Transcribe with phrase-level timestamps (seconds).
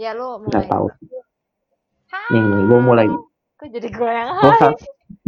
[0.00, 0.64] Ya lu nggak mulai.
[0.66, 0.86] tahu
[2.08, 2.26] Hai.
[2.32, 3.06] nih nih gue mulai
[3.54, 4.72] Kok jadi gue yang Gak hai?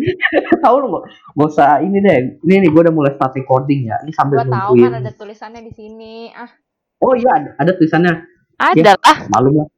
[0.64, 1.04] tahu lu gak
[1.36, 4.48] gak usah ini deh ini nih gue udah mulai start recording ya ini sambil Gue
[4.48, 6.14] tahu nungguin kan ada tulisannya di sini.
[6.32, 6.48] Ah,
[6.98, 8.12] oh iya ada, ada tulisannya
[8.56, 9.18] ada lah.
[9.28, 9.68] malum lah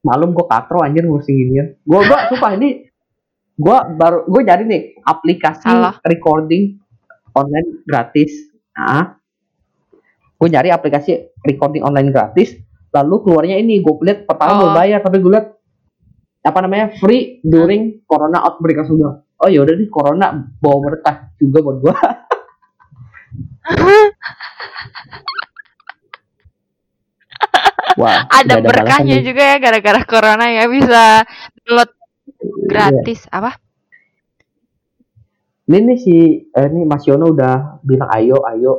[0.00, 2.88] malum gue katro anjir ngurusin ginian gue gue sumpah ini
[3.54, 6.00] gue baru gue nyari nih aplikasi Salah.
[6.02, 6.80] recording
[7.30, 8.32] online gratis
[8.72, 9.20] nah
[10.32, 11.12] gue nyari aplikasi
[11.44, 12.56] recording online gratis
[12.90, 14.74] lalu keluarnya ini gue lihat pertama Oh.
[14.74, 15.46] bayar tapi gue lihat
[16.40, 20.26] apa namanya free during corona outbreak langsung gue oh ya udah nih corona
[20.58, 21.94] bawa berkah juga buat gue
[27.98, 31.24] wah ada nggak berkahnya juga ya gara-gara corona ya bisa
[31.64, 31.90] download
[32.40, 32.56] Iya.
[32.64, 33.52] gratis apa?
[35.68, 36.14] ini nih si
[36.46, 38.72] eh, ini Mas Yono udah bilang ayo ayo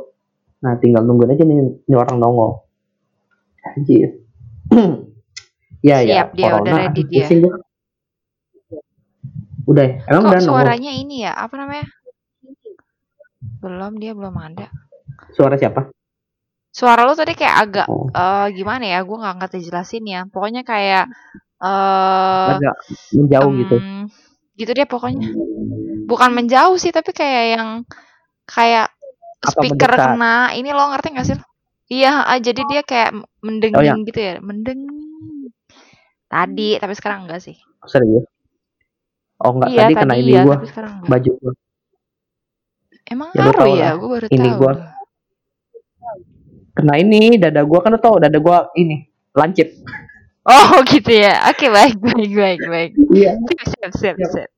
[0.58, 2.61] nah tinggal nungguin aja nih, nih orang nongol
[3.62, 4.08] anjir
[5.88, 7.26] ya ya Siap, dia udah ready dia.
[9.62, 9.94] udah ya?
[10.10, 11.32] emang Kok udah nongol suaranya ini ya?
[11.38, 11.86] Apa namanya?
[13.62, 14.66] Belum, dia belum ada.
[15.32, 15.86] suara siapa
[16.72, 19.04] Suara lu tadi kayak agak oh eh gimana ya?
[19.04, 20.24] Gue nggak ngerti jelasin ya.
[20.26, 21.04] Pokoknya kayak
[21.62, 22.74] eh agak
[23.12, 24.08] menjauh gitu em,
[24.56, 25.30] gitu deh pokoknya.
[26.08, 27.68] Bukan menjauh sih, tapi kayak yang
[28.48, 28.88] kayak
[29.42, 30.08] Apa speaker mendekat?
[30.16, 30.36] kena.
[30.56, 31.36] Ini lo ngerti gak sih?
[31.38, 31.44] lo?
[31.92, 34.80] Iya, ah, jadi dia kayak mendenging Oh, yang- gitu ya, mendeng.
[36.26, 37.56] Tadi, tapi sekarang enggak sih.
[37.84, 38.24] serius
[39.36, 41.10] oh enggak iya, tadi kena ini iya, gua tapi sekarang enggak.
[41.10, 41.52] baju gua
[43.04, 43.82] Emang Ya, lu ngaruh tau ya?
[43.82, 43.92] lah.
[43.98, 44.56] Gue baru Ini tahu.
[44.56, 44.72] gua.
[46.72, 48.96] kena ini dada gua kan lo tau dada gua ini
[49.32, 49.68] lancip
[50.48, 51.42] Oh gitu ya.
[51.46, 52.90] Oke baik baik baik baik.
[53.10, 54.30] iya Siap siap siap.
[54.30, 54.48] siap.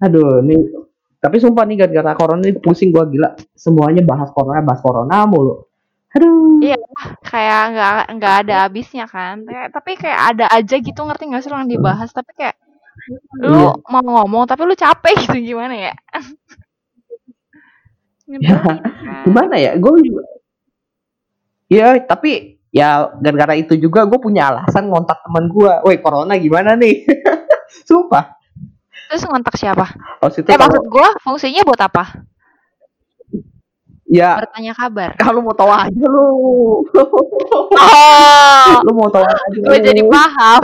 [0.00, 0.58] Aduh, nih
[1.20, 3.36] tapi sumpah nih gara-gara corona nih pusing gua gila.
[3.52, 5.68] Semuanya bahas corona, bahas corona mulu.
[6.16, 6.58] Aduh.
[6.64, 6.76] Iya
[7.22, 9.44] kayak nggak nggak ada habisnya kan.
[9.46, 12.10] Kayak, tapi kayak ada aja gitu ngerti nggak sih yang dibahas.
[12.10, 12.56] Tapi kayak
[13.40, 13.72] lu Iya.
[13.88, 15.94] mau ngomong tapi lu capek gitu gimana ya?
[16.10, 16.24] Kan.
[19.26, 19.74] Gimana ya?
[19.74, 20.22] Gue juga
[21.70, 25.78] Iya, tapi ya gara-gara itu juga gue punya alasan ngontak teman gua.
[25.86, 27.06] Woi, corona gimana nih?
[27.88, 28.39] Sumpah.
[29.10, 29.90] Terus ngontak siapa?
[30.22, 32.04] Maksudnya Eh kalau maksud gua fungsinya buat apa?
[34.10, 35.10] ya Bertanya kabar.
[35.22, 36.26] kalau mau tahu aja lu.
[37.70, 39.54] Oh, lu mau tahu aja.
[39.54, 39.86] gue lu.
[39.86, 40.62] jadi paham.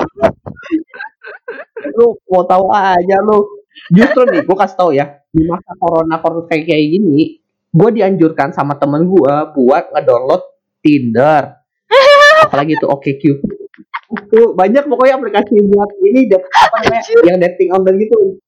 [1.94, 3.46] lu mau tahu aja lu.
[3.94, 7.38] Justru nih, gue kasih tahu ya, di masa corona corona kayak kayak gini,
[7.70, 10.42] gue dianjurkan sama temen gue buat ngedownload
[10.80, 11.54] Tinder.
[12.48, 13.65] Apalagi itu OkCupid.
[14.06, 18.38] Tuh banyak pokoknya aplikasi buat ini dat- apa namanya yang dating online gitu.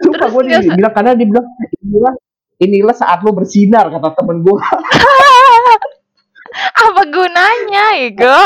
[0.00, 1.46] Sumpah gue dibilang karena dibilang
[1.82, 2.14] inilah
[2.62, 4.58] inilah saat lu bersinar kata temen gue.
[6.88, 8.38] apa gunanya, Ego?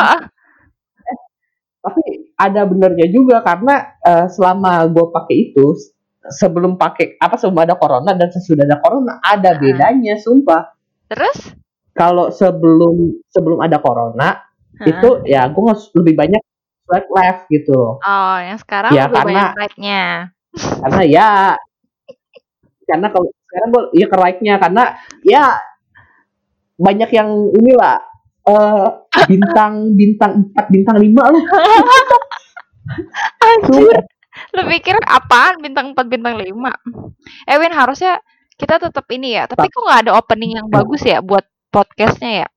[1.82, 2.02] Tapi
[2.38, 5.74] ada benernya juga karena eh, selama gue pakai itu
[6.22, 10.70] sebelum pakai apa sebelum ada corona dan sesudah ada corona ada bedanya sumpah.
[11.10, 11.54] Terus?
[11.92, 14.51] Kalau sebelum sebelum ada corona
[14.82, 14.90] Hah?
[14.90, 15.62] itu ya gue
[16.02, 16.42] lebih banyak
[16.82, 17.96] swipe left gitu.
[17.96, 20.02] Oh, yang sekarang Ya, lebih karena- banyak right-nya.
[20.52, 21.28] Karena ya
[22.82, 24.84] karena kalau sekarang gue ya ke right-nya karena
[25.22, 25.44] ya
[26.76, 28.02] banyak yang inilah
[28.42, 28.86] eh
[29.30, 31.42] bintang bintang 4 bintang 5 loh.
[33.46, 34.02] Anjir.
[34.56, 36.50] Lu pikir apaan bintang 4 bintang 5?
[37.46, 38.18] Eh Win harusnya
[38.58, 39.46] kita tetap ini ya.
[39.46, 42.48] Tapi kok nggak ada opening yang bagus ya buat podcastnya ya?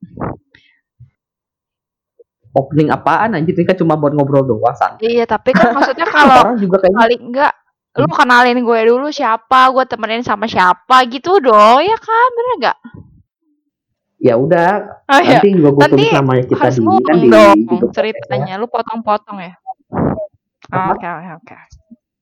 [2.55, 4.95] Opening apaan anjir ini kan cuma buat ngobrol doang san.
[5.03, 7.53] Iya, tapi kan maksudnya kalau juga kayaknya kali enggak
[7.95, 12.29] lu kenalin gue dulu siapa, gue temenin sama siapa gitu dong, ya kan?
[12.35, 12.77] Bener nggak?
[14.25, 14.71] ya udah
[15.05, 15.37] Oh iya.
[15.37, 18.53] nanti juga gue Nanti namanya kita di kan di dong di podcast ceritanya.
[18.57, 19.53] Lu potong-potong ya.
[20.73, 20.97] Apa?
[20.97, 21.55] Oke, oke, oke.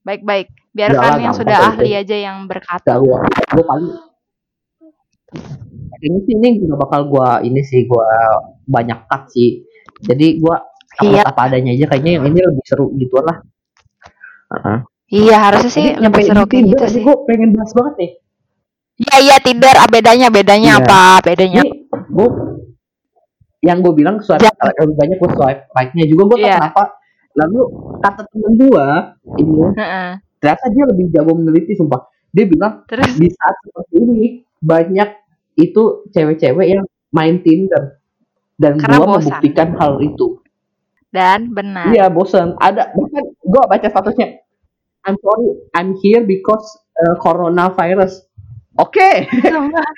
[0.04, 0.48] Baik-baik.
[0.76, 2.02] Biarkan lah, yang sudah ahli itu.
[2.04, 2.48] aja yang ya.
[2.50, 2.92] berkata.
[3.00, 3.90] Gua gue paling
[6.04, 8.10] kayaknya sih ini gak bakal gua ini sih gua
[8.68, 9.64] banyak cut sih
[10.04, 10.56] jadi gua
[10.94, 11.24] upload Iya.
[11.26, 13.38] apa adanya aja kayaknya yang ini lebih seru gitu lah
[14.54, 14.78] Heeh.
[15.14, 17.02] Iya, harusnya sih nyampe lebih seru kayak Tinder gitu sih.
[17.02, 18.12] gue pengen bahas banget nih
[18.94, 19.74] Iya, iya Tinder.
[19.74, 20.82] Ah, bedanya, bedanya Iya.
[20.86, 21.02] apa?
[21.26, 21.62] Bedanya.
[21.90, 22.28] gue
[23.64, 24.52] yang gue bilang swipe Ya.
[24.54, 26.56] lebih banyak gue swipe right-nya juga gue Iya.
[26.60, 26.84] kenapa
[27.34, 27.60] lalu
[27.98, 28.86] kata temen gue
[29.40, 30.10] ini Heeh.
[30.38, 34.22] ternyata dia lebih jago meneliti sumpah dia bilang Terus di saat seperti ini
[34.60, 35.10] banyak
[35.56, 38.03] itu cewek-cewek yang main Tinder
[38.58, 39.18] dan Karena gua bosan.
[39.20, 40.28] membuktikan hal itu.
[41.14, 41.94] Dan benar.
[41.94, 42.58] iya bosan.
[42.58, 44.42] Ada bahkan gua baca statusnya.
[45.04, 46.64] I'm sorry I'm here because
[46.98, 48.26] uh, coronavirus.
[48.80, 49.28] Oke.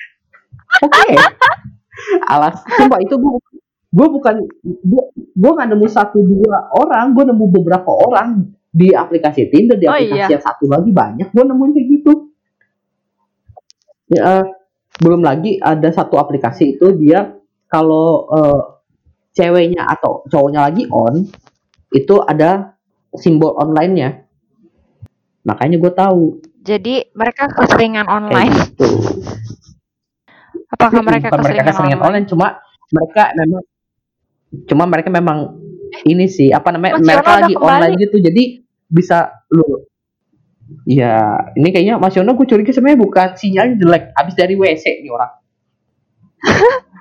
[0.85, 1.07] Oke.
[2.27, 2.59] Alas.
[2.75, 3.39] Sumpah itu gua
[3.95, 4.35] gue bukan
[4.67, 7.15] gue gue nggak nemu satu dua orang.
[7.15, 10.35] Gue nemu beberapa orang di aplikasi Tinder di Oh, aplikasi iya.
[10.35, 12.13] yang satu lagi banyak gue nemuin kayak gitu.
[14.11, 14.43] Ya eh,
[14.99, 17.39] belum lagi ada satu aplikasi itu dia
[17.75, 18.61] kalau eh,
[19.35, 21.27] ceweknya atau cowoknya lagi on
[21.91, 22.71] itu ada
[23.19, 24.23] simbol online-nya
[25.43, 26.23] makanya gue tahu
[26.65, 28.51] Jadi mereka keseringan kayak online.
[28.55, 28.89] gitu
[30.65, 32.07] Apakah mereka Bukan mereka keseringan keseringan online?
[32.07, 32.47] online cuma
[32.89, 33.63] mereka memang
[34.65, 35.37] cuma mereka memang
[36.03, 37.67] ini sih apa namanya Mas mereka Yono lagi kembali.
[37.67, 38.43] online gitu jadi
[38.87, 39.17] bisa
[39.51, 39.83] lu
[40.87, 41.15] ya
[41.53, 45.31] ini kayaknya Mas Yono gue curiga sebenarnya bukan sinyalnya jelek abis dari WC nih orang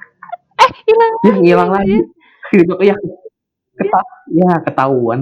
[0.64, 1.96] Eh, hilang ya ngilang lagi.
[2.00, 2.96] lagi gitu ya
[3.74, 4.00] keta
[4.32, 5.20] ya ketahuan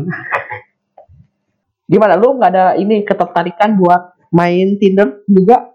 [1.91, 5.75] gimana lu nggak ada ini ketertarikan buat main Tinder juga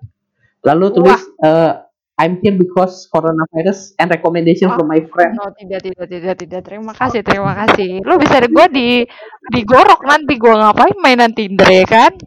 [0.66, 1.72] lalu tulis eh,
[2.18, 6.62] I'm here because coronavirus and recommendation from my friend Oh, tidak, tidak, tidak, tidak.
[6.66, 8.02] Terima kasih, terima kasih.
[8.02, 9.06] Lu bisa gua di
[9.54, 12.18] digorok nanti gua ngapain mainan Tinder ya kan?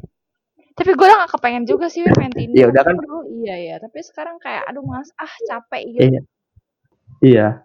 [0.78, 2.56] Tapi gue gak kepengen juga sih main Tinder.
[2.56, 2.96] Ya udah kan.
[2.96, 6.06] Dulu, iya ya, tapi sekarang kayak aduh Mas, ah capek gitu.
[6.06, 6.20] Iya.
[7.20, 7.64] Iya.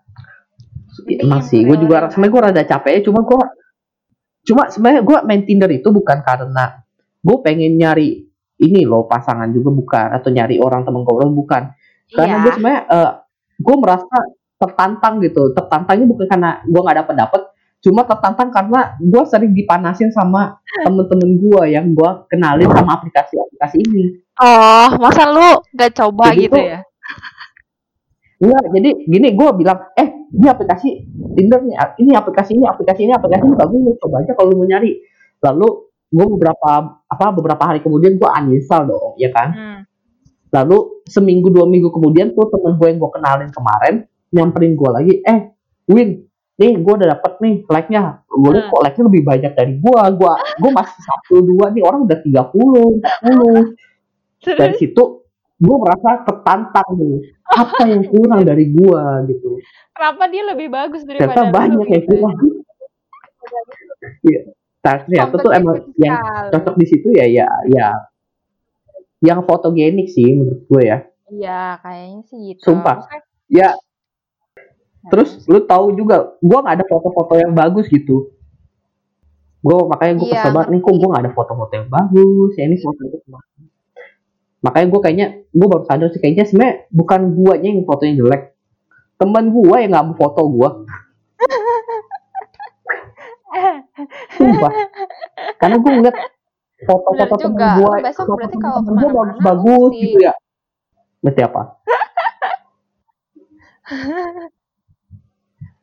[0.96, 3.40] Mending Emang yang sih, gue juga sebenarnya gue rada capek ya, cuma gue
[4.46, 6.86] cuma sebenarnya gue main Tinder itu bukan karena
[7.19, 8.24] gue pengen nyari
[8.56, 11.74] ini loh pasangan juga bukan atau nyari orang temen ngobrol bukan
[12.13, 12.44] karena Iya.
[12.46, 13.12] gue sebenarnya eh,
[13.57, 14.16] gue merasa
[14.56, 17.42] tertantang gitu tertantangnya bukan karena gue nggak dapet dapet
[17.81, 24.04] cuma tertantang karena gue sering dipanasin sama temen-temen gue yang gue kenalin sama aplikasi-aplikasi ini
[24.36, 26.80] Oh, masa lu gak coba Jadi gitu ya?
[28.36, 30.90] Enggak, jadi gini gue bilang, eh ini aplikasi
[31.36, 34.56] Tinder nih, ini aplikasi ini, aplikasi ini, aplikasi ini bagus, lu coba aja kalau lu
[34.60, 34.92] mau nyari.
[35.40, 35.68] Lalu
[36.12, 36.72] gue beberapa
[37.08, 39.50] apa beberapa hari kemudian gue uninstall dong, ya kan.
[39.56, 39.80] Hmm.
[40.52, 43.96] Lalu seminggu dua minggu kemudian tuh temen gue yang gue kenalin kemarin
[44.36, 45.40] nyamperin gue lagi, eh
[45.88, 46.28] Win,
[46.60, 48.26] nih gue udah dapet nih like-nya.
[48.28, 48.72] Gue liat Hmm.
[48.76, 53.00] kok like-nya lebih banyak dari gue, gue gue masih satu dua nih orang udah 30,
[53.00, 53.64] 40
[54.60, 55.04] dari Terus, situ
[55.56, 57.18] gue merasa tertantang nih.
[57.48, 59.50] Apa yang kurang dari gue gitu.
[59.96, 62.13] Kenapa dia lebih bagus ternyata daripada lu banyak yang gitu?
[62.16, 62.19] ya?
[62.19, 62.38] kurang.
[64.25, 64.42] Iya.
[64.86, 66.18] Nah, ternyata tuh emang yang
[66.54, 67.90] cocok di situ ya ya ya.
[69.24, 70.98] Yang fotogenik sih menurut gue ya.
[71.25, 72.62] Iya, kayaknya sih gitu.
[72.69, 73.02] Sumpah.
[73.50, 73.74] Ya.
[73.74, 78.30] Nah, terus lu tahu juga gue nggak ada foto-foto yang bagus gitu.
[79.66, 82.52] Gue makanya gue Iya, kesel banget nih kok gue nggak ada foto-foto yang bagus?
[82.54, 83.18] Ya ini foto itu
[84.66, 88.44] makanya gue kayaknya gue baru sadar sih kayaknya sebenarnya bukan guanya yang fotonya jelek.
[89.16, 90.70] Teman gue yang nggak mau foto gue
[94.36, 94.72] sumpah.
[95.56, 96.18] Karena gue ngeliat
[96.84, 97.70] foto-foto temen juga.
[97.78, 100.34] gue Lu besok berarti kalau temen gue lu mesti- gitu ya.
[101.22, 101.62] Berarti apa?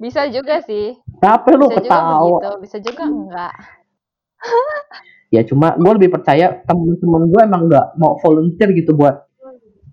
[0.02, 0.98] Bisa juga sih.
[1.22, 2.18] apa lu Bisa juga ketawa?
[2.18, 3.54] begitu, bisa juga enggak.
[5.32, 9.24] ya cuma gue lebih percaya temen-temen gue emang nggak mau volunteer gitu buat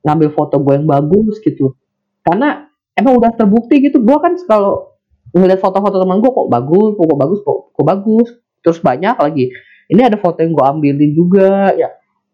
[0.03, 1.79] ngambil foto gue yang bagus gitu.
[2.27, 4.99] Karena emang udah terbukti gitu gue kan kalau
[5.31, 8.27] ngeliat foto-foto teman gue kok bagus kok bagus kok, kok bagus.
[8.59, 9.55] Terus banyak lagi.
[9.89, 11.87] Ini ada foto yang gue ambilin juga ya.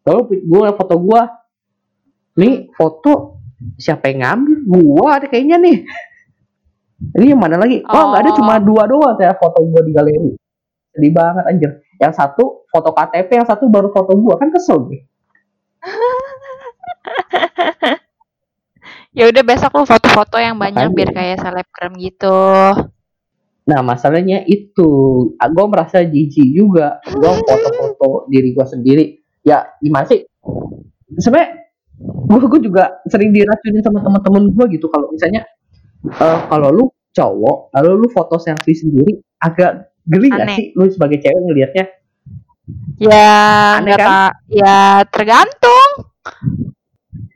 [0.09, 1.21] Lalu gue foto gue
[2.41, 3.37] nih foto
[3.77, 4.57] siapa yang ngambil?
[4.65, 5.77] Gue ada kayaknya nih.
[7.21, 7.85] Ini yang mana lagi?
[7.85, 8.37] Oh nggak ada Oh.
[8.41, 10.33] cuma dua doang ya foto gue di galeri.
[10.89, 15.01] Sedih banget anjir yang satu foto KTP yang satu baru foto gue kan kesel nih
[19.15, 20.91] Ya udah besok lu foto-foto yang banyak Makanya.
[20.91, 22.35] biar kayak selebgram gitu.
[23.63, 24.91] Nah masalahnya itu,
[25.39, 26.99] gue merasa jijik juga.
[27.07, 29.05] Gue foto-foto diri gue sendiri.
[29.39, 30.27] Ya gimana sih?
[31.15, 31.63] Sebenarnya
[32.27, 34.91] gue gue juga sering diracunin sama teman-teman gue gitu.
[34.91, 35.47] Kalau misalnya
[36.11, 40.65] eh, kalau lu cowok, lalu lu foto selfie sendiri, agak geli gak sih?
[40.73, 41.85] Lu sebagai cewek ngelihatnya?
[42.97, 43.29] Ya,
[43.77, 44.33] Aneh kan?
[44.47, 44.77] Ya
[45.09, 45.89] tergantung,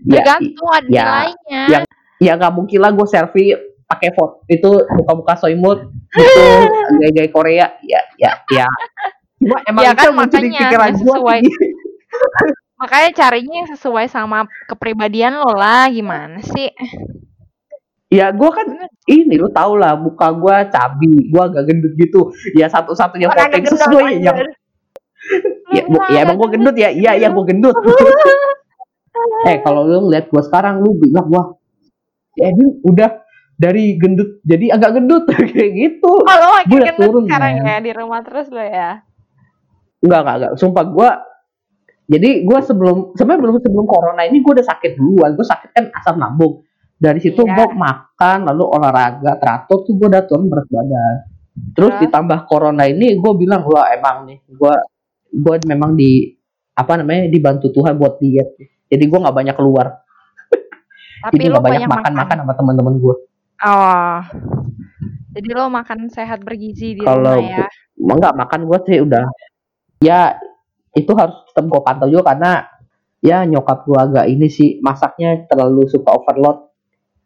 [0.01, 1.63] Ya, tergantung ada ya, nilainya.
[1.69, 1.79] ya.
[2.17, 3.53] ya nggak mungkin lah gue selfie
[3.85, 6.43] pakai foto itu muka-muka soimut itu
[6.99, 8.65] gaya-gaya Korea ya ya ya
[9.37, 11.39] cuma emang Ya itu kan, yang di makanya, pikiran yang gue sesuai.
[12.79, 16.71] Makanya carinya yang sesuai sama kepribadian lo lah, gimana sih?
[18.09, 18.65] Ya gue kan
[19.05, 24.13] ini lu tau lah muka gue cabi gue agak gendut gitu ya satu-satunya yang sesuai
[24.25, 24.37] yang
[25.69, 27.77] ya, bu- ya emang gue gendut ya iya iya gue gendut
[29.49, 31.47] eh kalau lu ngeliat gue sekarang lu bilang wah
[32.33, 33.21] ya ini udah
[33.59, 35.23] dari gendut jadi agak gendut
[35.53, 37.67] kayak gitu Oh, makin Gua udah gendut turun, sekarang men.
[37.67, 39.03] ya di rumah terus lo ya.
[39.99, 40.51] Enggak, enggak, enggak.
[40.55, 41.09] Sumpah gue
[42.09, 45.35] jadi gue sebelum sebenarnya belum sebelum corona ini gue udah sakit duluan.
[45.35, 46.63] Gue sakit kan asam lambung.
[46.99, 47.55] Dari situ Iya.
[47.55, 51.15] gue makan lalu olahraga teratur tuh gue udah turun berat badan
[51.71, 52.01] terus Terus?
[52.05, 54.73] ditambah corona ini gue bilang wah emang nih gue
[55.31, 56.35] gue memang di
[56.73, 59.87] apa namanya dibantu Tuhan buat diet jadi gue nggak banyak keluar
[61.23, 62.13] Tapi jadi lu nggak banyak banyak makan makan.
[62.19, 63.15] makan sama teman-teman gue
[63.59, 64.19] Oh.
[65.29, 67.67] Jadi lo makan sehat bergizi di Kalau rumah ya.
[67.97, 69.27] enggak makan gue sih udah
[69.99, 70.31] ya
[70.91, 72.63] itu harus tetap gue pantau juga karena
[73.19, 76.68] ya nyokap gue agak ini sih masaknya terlalu suka overload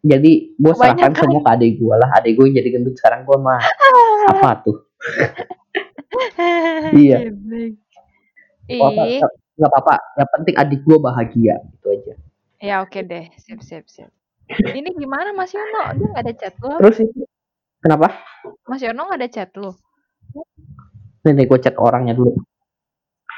[0.04, 1.22] jadi gue serahkan Kebanyakan.
[1.24, 3.60] semua ke adik gue lah adik gue jadi gendut sekarang gue mah
[4.30, 4.76] apa tuh
[6.94, 7.26] Iya.
[8.80, 12.14] Oh, apa- nggak apa-apa yang penting adik gue bahagia itu aja
[12.64, 13.28] ya oke deh.
[13.38, 14.10] Sip, sip, sip.
[14.48, 15.94] Ini gimana Mas Yono?
[15.94, 16.76] Dia nggak ada chat lo?
[16.80, 17.22] terus itu
[17.80, 18.12] kenapa
[18.66, 19.76] Mas Yono nggak ada chat lo?
[21.24, 22.36] nih, gue chat orangnya dulu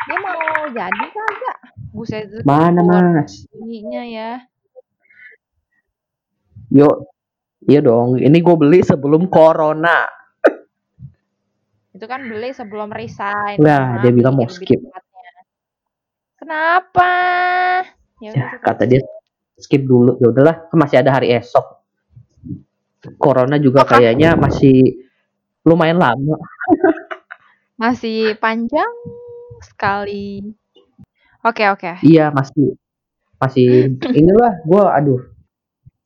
[0.07, 1.59] Dia mau jadi kagak?
[1.95, 4.31] Buset mana mas bunyinya ya.
[6.73, 7.07] Yuk
[7.67, 10.07] iya dong ini gue beli sebelum corona
[11.97, 13.57] Itu kan beli sebelum resign.
[13.57, 14.77] Nah, dia bilang mau skip.
[16.37, 17.09] Kenapa?
[18.21, 19.01] Ya ya, kata dia
[19.57, 21.65] skip dulu ya udahlah kan masih ada hari esok
[23.17, 23.97] corona juga Oke.
[23.97, 25.05] kayaknya masih
[25.65, 26.37] lumayan lama
[27.77, 28.89] Masih panjang
[29.61, 30.41] sekali.
[31.45, 32.01] Oke, oke.
[32.01, 32.73] iya masih
[33.37, 35.21] masih inilah gue aduh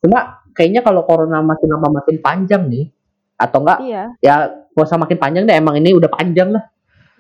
[0.01, 2.89] cuma kayaknya kalau corona makin lama makin panjang nih
[3.37, 4.05] atau enggak Iya.
[4.21, 4.35] ya
[4.73, 6.65] gak usah makin panjang deh emang ini udah panjang lah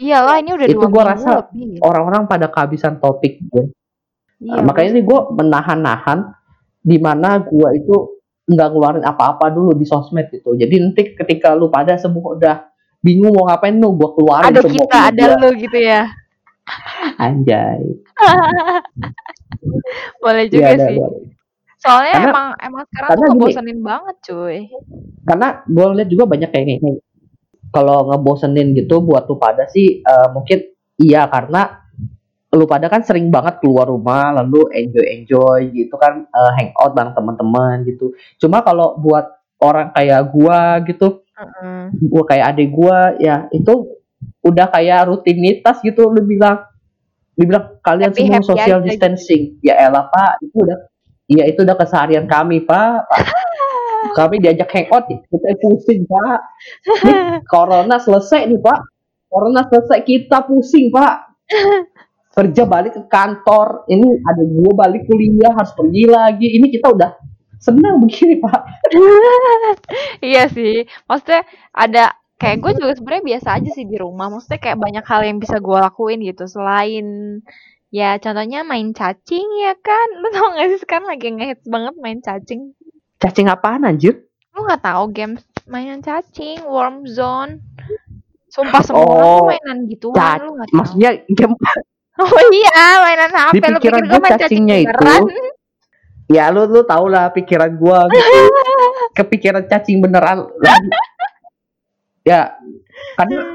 [0.00, 1.44] Iyalah ini udah Itu minggu rasa
[1.84, 3.68] orang-orang pada kehabisan topik gitu.
[4.40, 6.18] Iya, makanya ini gue menahan-nahan
[6.80, 8.16] di mana gue itu
[8.48, 12.56] nggak ngeluarin apa-apa dulu di sosmed gitu jadi nanti ketika lu pada semua udah
[12.98, 15.36] bingung mau ngapain lu gue keluarin ada semua kita, ada gua.
[15.36, 16.02] lu gitu ya.
[17.20, 17.80] anjay
[20.24, 20.96] Boleh Iya, juga ada, sih.
[20.96, 21.08] ada.
[21.80, 23.32] Soalnya Karena- emang emang sekarang tuh gini.
[23.32, 24.58] ngebosenin banget, cuy.
[25.22, 26.92] karena gue lihat juga banyak kayak gini
[27.70, 30.58] kalau ngebosenin gitu buat lu pada sih eh, mungkin
[30.98, 31.86] iya karena
[32.50, 37.14] lu pada kan sering banget keluar rumah lalu enjoy enjoy gitu kan eh, hangout bareng
[37.14, 41.80] teman-teman gitu cuma kalau buat orang kayak gua gitu Heeh.
[42.10, 43.72] gua kayak adik gua ya itu
[44.42, 46.64] udah kayak rutinitas gitu lu bilang
[47.38, 48.88] lu bilang kalian Happy- semua happy social aja gitu.
[48.90, 50.78] distancing ya elah pak itu udah
[51.30, 53.06] iya itu udah keseharian kami pak.
[54.16, 55.18] Kami diajak hangout ya.
[55.28, 56.40] Kita pusing pak.
[57.04, 58.80] Ini corona selesai nih pak.
[59.28, 61.36] Corona selesai kita pusing pak.
[62.36, 63.84] Kerja balik ke kantor.
[63.92, 66.48] Ini ada gua balik kuliah harus pergi lagi.
[66.48, 67.10] Ini kita udah
[67.60, 68.60] senang begini pak.
[70.24, 70.88] Iya sih.
[71.06, 71.44] Maksudnya
[71.76, 74.32] ada kayak gue juga sebenarnya biasa aja sih di rumah.
[74.32, 76.48] Maksudnya kayak banyak hal yang bisa gue lakuin gitu.
[76.48, 77.06] Selain
[77.90, 80.08] ya contohnya main cacing ya kan.
[80.20, 82.72] Lu tau gak sih sekarang lagi ngehits banget main cacing.
[83.16, 87.62] cacing apaan anjir Lu gak tahu games mainan cacing, Warm Zone.
[88.48, 90.76] Sumpah semua Oh, tuh mainan gituan Cac- lu gak tahu.
[90.76, 91.54] maksudnya game
[92.18, 93.52] Oh iya, mainan HP.
[93.52, 95.22] Di Lu pikir pikiran gue main cacing cacingnya itu beneran?
[96.26, 98.42] ya lu lu tau lah pikiran gua gitu
[99.18, 100.46] kepikiran cacing beneran
[102.22, 102.54] ya
[103.16, 103.50] karena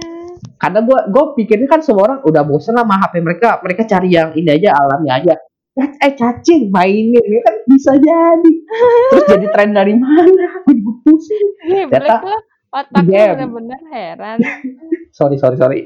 [0.66, 4.34] karena gua gua pikirnya kan semua orang udah bosen sama HP mereka mereka cari yang
[4.34, 5.38] ini aja alami aja.
[5.78, 8.54] Eh cacing mainin ya kan bisa jadi.
[9.14, 10.66] Terus jadi tren dari mana?
[10.66, 11.48] Gue juga pusing.
[11.70, 12.34] Ih, Ternyata
[12.74, 14.40] otak bener-bener heran.
[15.18, 15.80] sorry sorry sorry.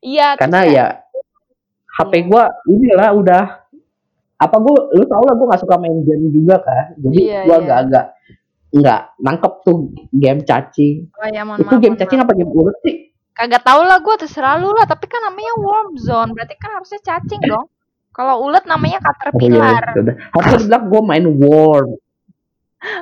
[0.00, 0.86] Iya, karena kayak- ya
[1.98, 2.24] HP Iya.
[2.30, 3.44] gua inilah udah
[4.38, 6.94] apa gua lu tau lah gua gak suka main game juga kan?
[7.02, 7.62] Jadi Iya, gua iya.
[7.66, 8.04] agak-agak
[8.70, 9.78] nggak nangkep tuh
[10.10, 11.80] game cacing Oh ya, mohon itu maaf.
[11.80, 12.28] game mohon cacing maaf.
[12.28, 12.96] apa game ulet sih
[13.30, 16.98] Kagak tau lah gue terserah lu lah, tapi kan namanya Warm Zone, berarti kan harusnya
[16.98, 17.70] cacing dong.
[18.10, 19.82] Kalau ulet namanya oh iya caterpillar.
[19.86, 21.88] ya udah harusnya dibilang gua main worm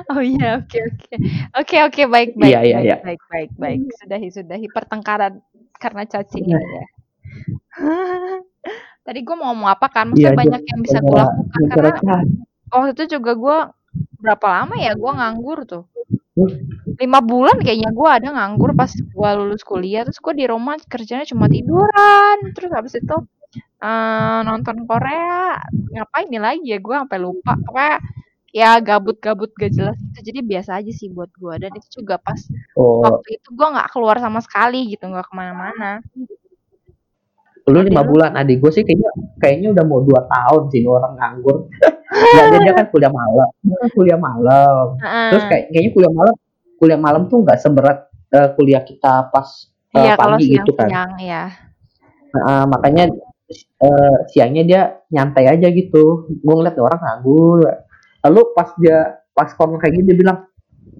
[0.09, 1.13] Oh iya, oke oke.
[1.53, 2.97] Oke oke, baik baik Iya, iya, baik, iya.
[3.01, 3.79] baik baik baik.
[3.95, 5.33] Sudahi sudahi pertengkaran
[5.75, 6.57] karena cacing Iya.
[6.57, 6.83] ya.
[9.05, 10.11] Tadi gue mau ngomong apa kan?
[10.11, 11.91] Maksudnya Iya, banyak yang bisa gue lakukan karena
[12.67, 13.57] waktu itu juga gue
[14.17, 15.83] berapa lama ya gue nganggur tuh?
[16.97, 20.05] Lima bulan kayaknya gue ada nganggur pas gue lulus kuliah.
[20.05, 22.37] Terus gue di rumah kerjanya cuma tiduran.
[22.53, 23.17] Terus habis itu
[23.81, 25.61] eh, nonton Korea.
[25.93, 27.53] Ngapain nih lagi ya gue sampai lupa.
[27.57, 27.97] Pokoknya
[28.55, 32.39] ya gabut-gabut gak jelas itu jadi biasa aja sih buat gue dan itu juga pas
[32.79, 33.05] oh.
[33.05, 35.05] waktu itu gue nggak keluar sama sekali gitu.
[35.09, 36.01] Nggak ke mana-mana
[37.67, 39.11] lu lima bulan adik gua sih kayaknya
[39.43, 41.67] kayaknya udah mau dua tahun sih orang nganggur.
[42.07, 43.49] Nggak dia, dia kan kuliah malam.
[43.59, 44.85] Dia kan kuliah malam.
[45.03, 45.29] Heeh.
[45.35, 46.35] terus kayak kayaknya kuliah malam
[46.77, 47.99] kuliah malam tuh nggak seberat
[48.31, 49.47] eh, kuliah kita pas
[49.97, 50.87] iya kalau pagi gitu kan.
[50.87, 51.45] siang-siang ya
[52.27, 53.09] Nah, makanya
[53.81, 56.27] eh, siangnya dia nyantai aja gitu.
[56.29, 57.65] Gue ngeliat orang nganggur.
[58.21, 60.37] Lalu pas dia pas corona kayak gini dia bilang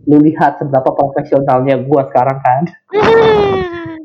[0.05, 2.61] lu lihat seberapa profesionalnya gua sekarang kan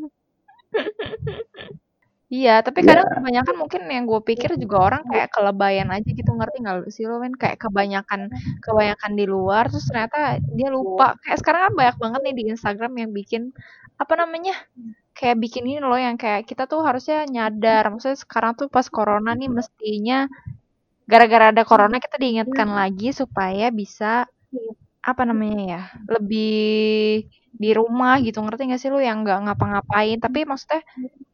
[2.33, 6.31] Iya, tapi ya kadang kebanyakan mungkin yang gue pikir juga orang kayak kelebayan aja gitu
[6.33, 8.21] ngerti nggak sih lo men kayak kebanyakan
[8.65, 11.13] kebanyakan di luar terus ternyata dia lupa.
[11.21, 13.43] Kayak sekarang kan banyak banget nih di Instagram yang bikin
[14.01, 14.55] apa namanya
[15.19, 17.85] kayak bikin ini loh yang kayak kita tuh harusnya nyadar.
[17.93, 20.25] Maksudnya sekarang tuh pas corona nih mestinya
[21.11, 24.27] gara-gara ada corona kita diingatkan lagi supaya bisa
[25.03, 30.19] apa namanya ya lebih di rumah gitu ngerti gak sih lu yang nggak ngapa-ngapain?
[30.23, 30.83] Tapi maksudnya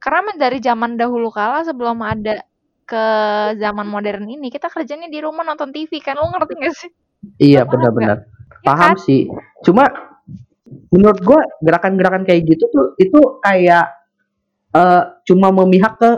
[0.01, 2.43] karena dari zaman dahulu kala sebelum ada
[2.89, 3.05] ke
[3.61, 6.91] zaman modern ini kita kerjanya di rumah nonton TV kan lu ngerti gak sih?
[7.37, 8.19] Iya paham benar-benar.
[8.25, 9.05] Ya paham kan?
[9.05, 9.29] sih.
[9.63, 9.85] Cuma
[10.89, 13.93] menurut gua gerakan-gerakan kayak gitu tuh itu kayak
[14.73, 16.11] eh, cuma memihak ke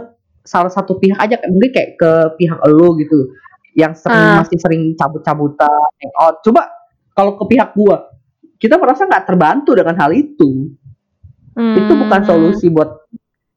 [0.47, 3.30] salah satu pihak aja mungkin kayak ke pihak elu gitu
[3.78, 4.42] yang sering ah.
[4.42, 6.42] masih sering cabut-cabutan hangout.
[6.42, 6.79] Coba
[7.14, 8.10] kalau ke pihak gua
[8.60, 10.68] kita merasa nggak terbantu dengan hal itu.
[11.56, 13.08] Itu bukan hmm solusi buat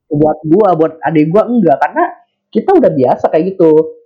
[0.08, 1.78] buat gua buat adik gua enggak.
[1.84, 2.08] Karena
[2.48, 4.00] kita udah biasa kayak gitu.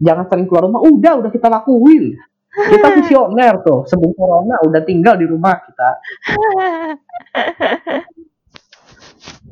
[0.00, 2.16] Jangan sering keluar rumah udah udah kita lakuin.
[2.50, 5.90] Kita visioner tuh sebelum corona udah tinggal di rumah kita.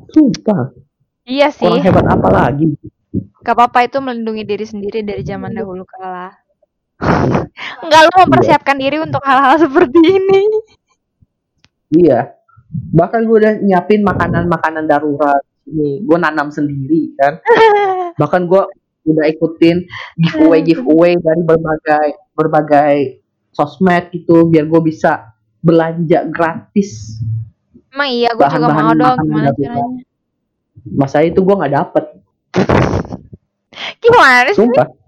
[0.09, 0.73] Sumpah.
[1.29, 1.69] Iya sih.
[1.69, 2.65] Orang hebat apa lagi?
[3.45, 6.33] Gak apa-apa itu melindungi diri sendiri dari zaman dahulu kala
[7.79, 8.21] Enggak lu iya.
[8.27, 10.43] mempersiapkan diri untuk hal-hal seperti ini.
[11.95, 12.35] Iya.
[12.69, 15.41] Bahkan gue udah nyiapin makanan-makanan darurat.
[15.69, 17.39] Ini gue nanam sendiri kan.
[18.21, 18.63] Bahkan gue
[19.09, 19.89] udah ikutin
[20.21, 23.23] giveaway giveaway dari berbagai berbagai
[23.55, 27.17] sosmed gitu biar gue bisa belanja gratis.
[27.89, 30.03] Emang iya gue juga mau dong gimana darurat caranya?
[30.93, 32.05] Masa itu gue nggak dapet.
[33.99, 34.61] Gimana sih?
[34.61, 34.98] Sumpah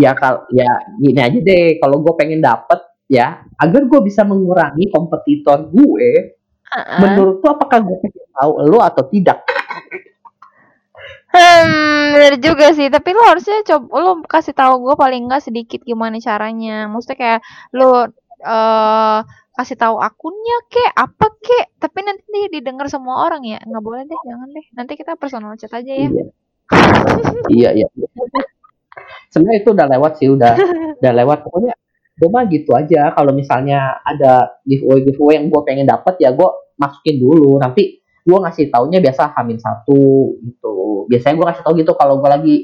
[0.00, 4.90] ya kal ya gini aja deh kalau gue pengen dapet ya agar gue bisa mengurangi
[4.90, 6.38] kompetitor gue
[6.74, 6.98] Heeh.
[6.98, 9.44] menurut tuh apakah gue pengen tahu lo atau tidak
[11.34, 12.86] Hmm, bener juga sih.
[12.86, 16.86] Tapi lu harusnya coba lu kasih tahu gue paling enggak sedikit gimana caranya.
[16.86, 17.40] Maksudnya kayak
[17.74, 18.06] lu
[18.46, 19.18] eh
[19.58, 21.74] kasih tahu akunnya kek, apa kek.
[21.82, 23.58] Tapi nanti dia didengar semua orang ya.
[23.66, 24.66] Nggak boleh deh, jangan deh.
[24.78, 26.08] Nanti kita personal chat aja ya.
[27.50, 28.08] iya iya iya
[29.34, 30.54] sebenarnya itu udah lewat sih udah
[31.02, 31.38] udah lewat.
[31.42, 31.74] Pokoknya
[32.14, 33.10] gue mah gitu aja.
[33.10, 37.58] Kalau misalnya ada giveaway giveaway yang gue pengen dapet ya gue masukin dulu.
[37.58, 41.10] Nanti gue ngasih taunya biasa hamin satu gitu.
[41.10, 42.56] Biasanya gue kasih tau gitu kalau gue lagi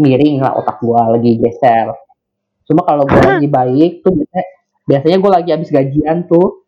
[0.00, 1.92] miring lah otak gue lagi geser.
[2.64, 4.46] Cuma kalau gue lagi baik tuh biasanya
[4.84, 6.64] biasanya gue lagi habis gajian tuh.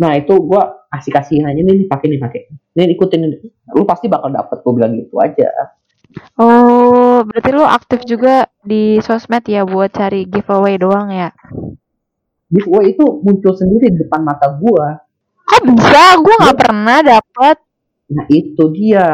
[0.00, 2.40] Nah itu gue kasih kasihin aja nih pakai nih pakai
[2.80, 3.20] nih ikutin.
[3.76, 5.52] Lu pasti bakal dapet gue bilang gitu aja
[6.38, 11.30] Oh, berarti lu aktif juga di sosmed ya buat cari giveaway doang ya?
[12.54, 14.86] giveaway itu muncul sendiri di depan mata gue
[15.44, 16.04] Kok bisa?
[16.24, 17.56] Gue nggak pernah dapet.
[18.10, 19.06] Nah itu dia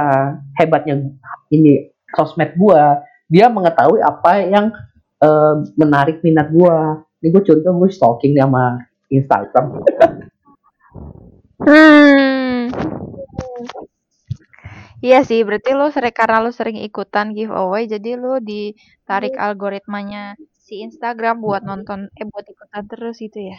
[0.55, 1.11] hebatnya
[1.51, 3.03] ini sosmed gua.
[3.27, 4.71] Dia mengetahui apa yang
[5.23, 7.03] eh, menarik minat gua.
[7.21, 8.79] Ini gue curiga gue stalking dia sama
[9.11, 9.85] Instagram.
[11.61, 12.30] Hmm.
[15.01, 20.85] Iya sih, berarti lu sering karena lu sering ikutan giveaway, jadi lu ditarik algoritmanya si
[20.85, 23.59] Instagram buat nonton, eh buat ikutan terus gitu ya?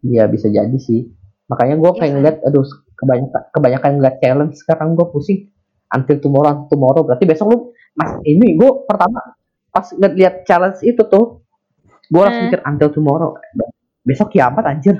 [0.00, 1.04] Iya bisa jadi sih.
[1.52, 2.24] Makanya gue Iya pengen kan?
[2.24, 2.64] lihat, aduh
[2.96, 5.52] kebanyakan kebanyakan ngeliat challenge sekarang gue pusing.
[5.92, 7.02] Until tomorrow, until tomorrow.
[7.06, 7.58] Berarti besok lu
[7.94, 9.20] mas ini gue pertama
[9.70, 11.44] pas ngeliat challenge itu tuh,
[12.08, 12.56] gue langsung Hmm.
[12.56, 13.30] mikir until tomorrow.
[14.02, 14.96] Besok kiamat anjir.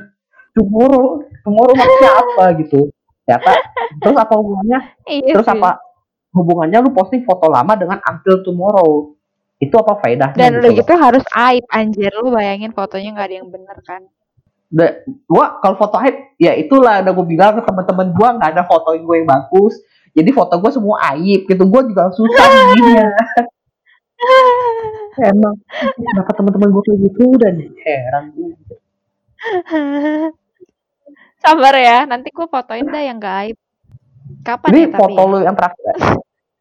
[0.52, 2.80] Tomorrow, tomorrow maksudnya apa gitu?
[3.26, 3.52] Ternyata
[3.98, 5.54] terus apa hubungannya Iya Terus sih.
[5.58, 5.82] apa
[6.30, 9.18] hubungannya lu posting foto lama dengan until tomorrow?
[9.58, 13.48] Itu apa faedahnya Dan gitu gitu harus aib anjir, lu bayangin fotonya nggak ada yang
[13.50, 14.02] bener kan?
[14.68, 18.62] Udah, gua kalau foto aib ya itulah udah gue bilang ke teman-teman gua nggak ada
[18.68, 19.80] foto gue yang bagus.
[20.16, 21.64] Jadi foto gue semua aib gitu.
[21.68, 22.92] Gue juga susah gini
[25.28, 25.56] Emang
[25.92, 28.56] kenapa teman-teman gue kayak gitu dan heran gue.
[31.46, 33.56] Sabar ya, nanti gue fotoin dah yang gak aib.
[34.42, 35.30] Kapan Ini ya tapi foto ya?
[35.30, 35.94] lu yang terakhir.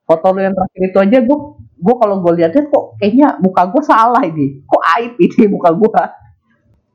[0.06, 1.38] Foto lu yang terakhir itu aja gue
[1.76, 4.62] gue kalau gue liatin kok kayaknya muka gue salah ini.
[4.70, 5.90] Kok aib ini muka gue.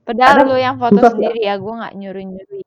[0.07, 2.61] Padahal Kadang lu yang foto sendiri ya, gue nggak nyuri-nyuri.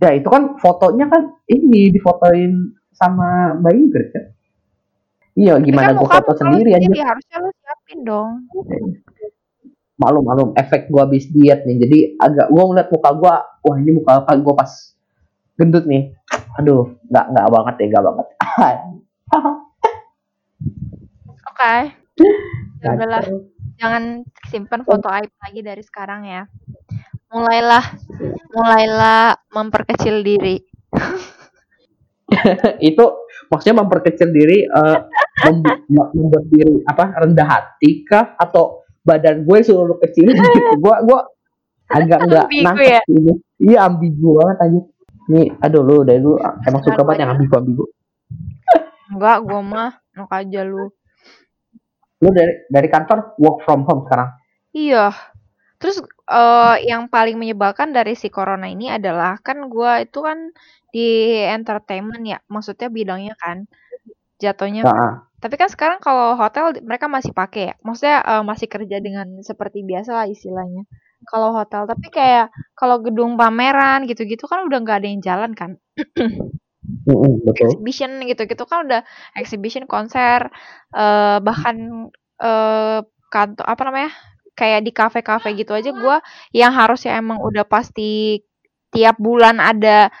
[0.00, 4.24] Ya itu kan fotonya kan ini difotoin sama Mbak Ingrid kan.
[5.40, 6.84] Iya Tapi gimana kan gue foto lu sendiri aja.
[6.84, 8.30] sendiri, harusnya lu siapin dong.
[10.00, 11.76] Malum malum efek gue habis diet nih.
[11.76, 14.72] Jadi agak gue ngeliat muka gue, wah ini muka gue pas
[15.60, 16.16] gendut nih.
[16.56, 18.26] Aduh nggak nggak banget ya nggak banget.
[21.52, 21.74] Oke.
[22.80, 23.44] Kacau.
[23.80, 26.48] jangan simpan foto aib lagi dari sekarang ya.
[27.28, 27.84] Mulailah
[28.56, 30.56] mulailah memperkecil diri.
[32.88, 33.04] itu
[33.50, 35.04] maksudnya memperkecil diri uh,
[36.14, 38.79] membuat diri apa rendah hati kah atau
[39.10, 40.30] badan gue suruh kecil.
[40.38, 40.78] Gitu.
[40.78, 41.20] Gue gue
[41.90, 43.00] agak enggak nangkep ya?
[43.10, 43.32] ini.
[43.58, 44.80] Iya ambigu banget aja
[45.30, 47.84] ini aduh lu dari dulu emang suka banget yang ambigu ambigu.
[49.10, 50.86] Enggak gue mah enak aja lu.
[52.22, 54.30] Lu dari dari kantor work from home sekarang?
[54.70, 55.10] Iya.
[55.80, 60.52] Terus uh, yang paling menyebalkan dari si corona ini adalah kan gue itu kan
[60.92, 63.64] di entertainment ya, maksudnya bidangnya kan
[64.36, 64.84] jatuhnya.
[64.84, 65.29] Nah.
[65.40, 69.80] Tapi kan sekarang kalau hotel mereka masih pakai ya, maksudnya uh, masih kerja dengan seperti
[69.80, 70.84] biasa lah istilahnya.
[71.24, 75.80] Kalau hotel, tapi kayak kalau gedung pameran gitu-gitu kan udah nggak ada yang jalan kan.
[77.56, 79.00] Exhibition gitu-gitu kan udah
[79.36, 80.48] exhibition konser,
[80.92, 82.08] uh, bahkan
[82.40, 83.00] uh,
[83.32, 84.12] kantor apa namanya?
[84.56, 86.16] Kayak di kafe-kafe gitu aja gue
[86.52, 88.44] yang harusnya emang udah pasti
[88.92, 90.12] tiap bulan ada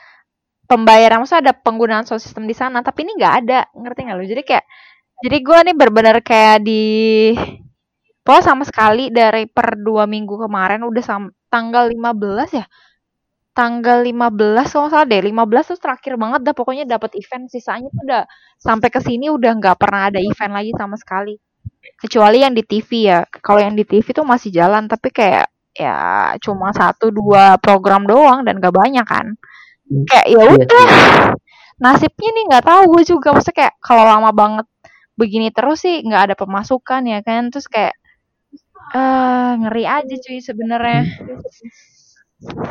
[0.64, 3.68] pembayaran maksudnya ada penggunaan sound system di sana tapi ini nggak ada.
[3.76, 4.64] Ngerti nggak lo jadi kayak
[5.20, 6.82] jadi gue nih benar-benar kayak di
[8.24, 12.64] pokoknya sama sekali dari per dua minggu kemarin udah sam tanggal 15 ya?
[13.50, 17.50] Tanggal 15 kalau salah deh 15 tuh terakhir banget dah pokoknya dapat event.
[17.50, 18.22] Sisanya tuh udah
[18.56, 21.34] sampai ke sini udah nggak pernah ada event lagi sama sekali.
[22.00, 23.20] Kecuali yang di TV ya.
[23.28, 28.46] Kalau yang di TV tuh masih jalan tapi kayak ya cuma satu dua program doang
[28.46, 29.36] dan gak banyak kan.
[30.06, 30.86] Kayak ya iya udah.
[31.80, 33.28] Nasibnya nih nggak tahu gue juga.
[33.34, 34.66] Maksudnya kayak kalau lama banget
[35.20, 37.92] begini terus sih nggak ada pemasukan ya kan terus kayak
[38.96, 41.04] uh, ngeri aja cuy sebenarnya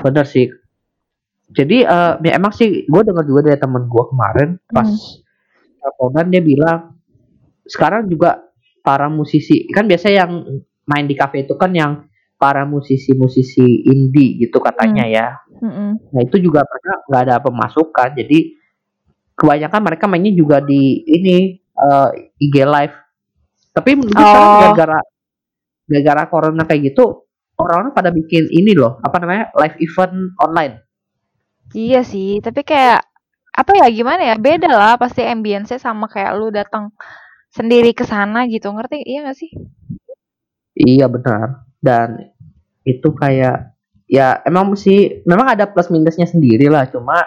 [0.01, 0.49] bener sih
[1.53, 4.89] jadi uh, ya emang sih gue dengar juga dari temen gue kemarin pas
[5.77, 6.33] teleponan hmm.
[6.33, 6.79] dia bilang
[7.69, 8.49] sekarang juga
[8.81, 12.09] para musisi kan biasa yang main di kafe itu kan yang
[12.41, 15.13] para musisi-musisi indie gitu katanya hmm.
[15.13, 15.27] ya
[15.59, 15.89] Mm-hmm.
[16.15, 18.39] Nah itu juga mereka nggak ada pemasukan, jadi
[19.35, 22.95] kebanyakan mereka mainnya juga di ini uh, eh, IG live.
[23.71, 24.23] Tapi mungkin oh.
[24.23, 24.99] sekarang gara-gara
[25.89, 27.25] gara-gara corona kayak gitu,
[27.57, 30.83] orang-orang pada bikin ini loh, apa namanya live event online.
[31.73, 33.01] Iya sih, tapi kayak
[33.49, 36.93] apa ya gimana ya beda lah pasti ambience sama kayak lu datang
[37.49, 39.51] sendiri ke sana gitu ngerti iya gak sih?
[40.77, 42.31] Iya benar dan
[42.83, 47.23] itu kayak ya emang sih memang ada plus minusnya sendiri lah cuma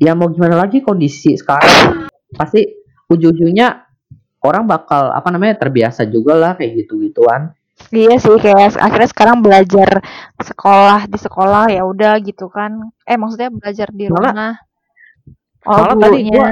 [0.00, 2.64] ya mau gimana lagi kondisi sekarang pasti
[3.10, 3.86] ujung-ujungnya
[4.42, 7.56] orang bakal apa namanya terbiasa juga lah kayak gitu gituan
[7.92, 10.00] iya sih kayak akhirnya sekarang belajar
[10.40, 12.72] sekolah di sekolah ya udah gitu kan.
[13.04, 14.54] Eh maksudnya belajar di malah, rumah.
[15.66, 16.48] oh malah tadi gua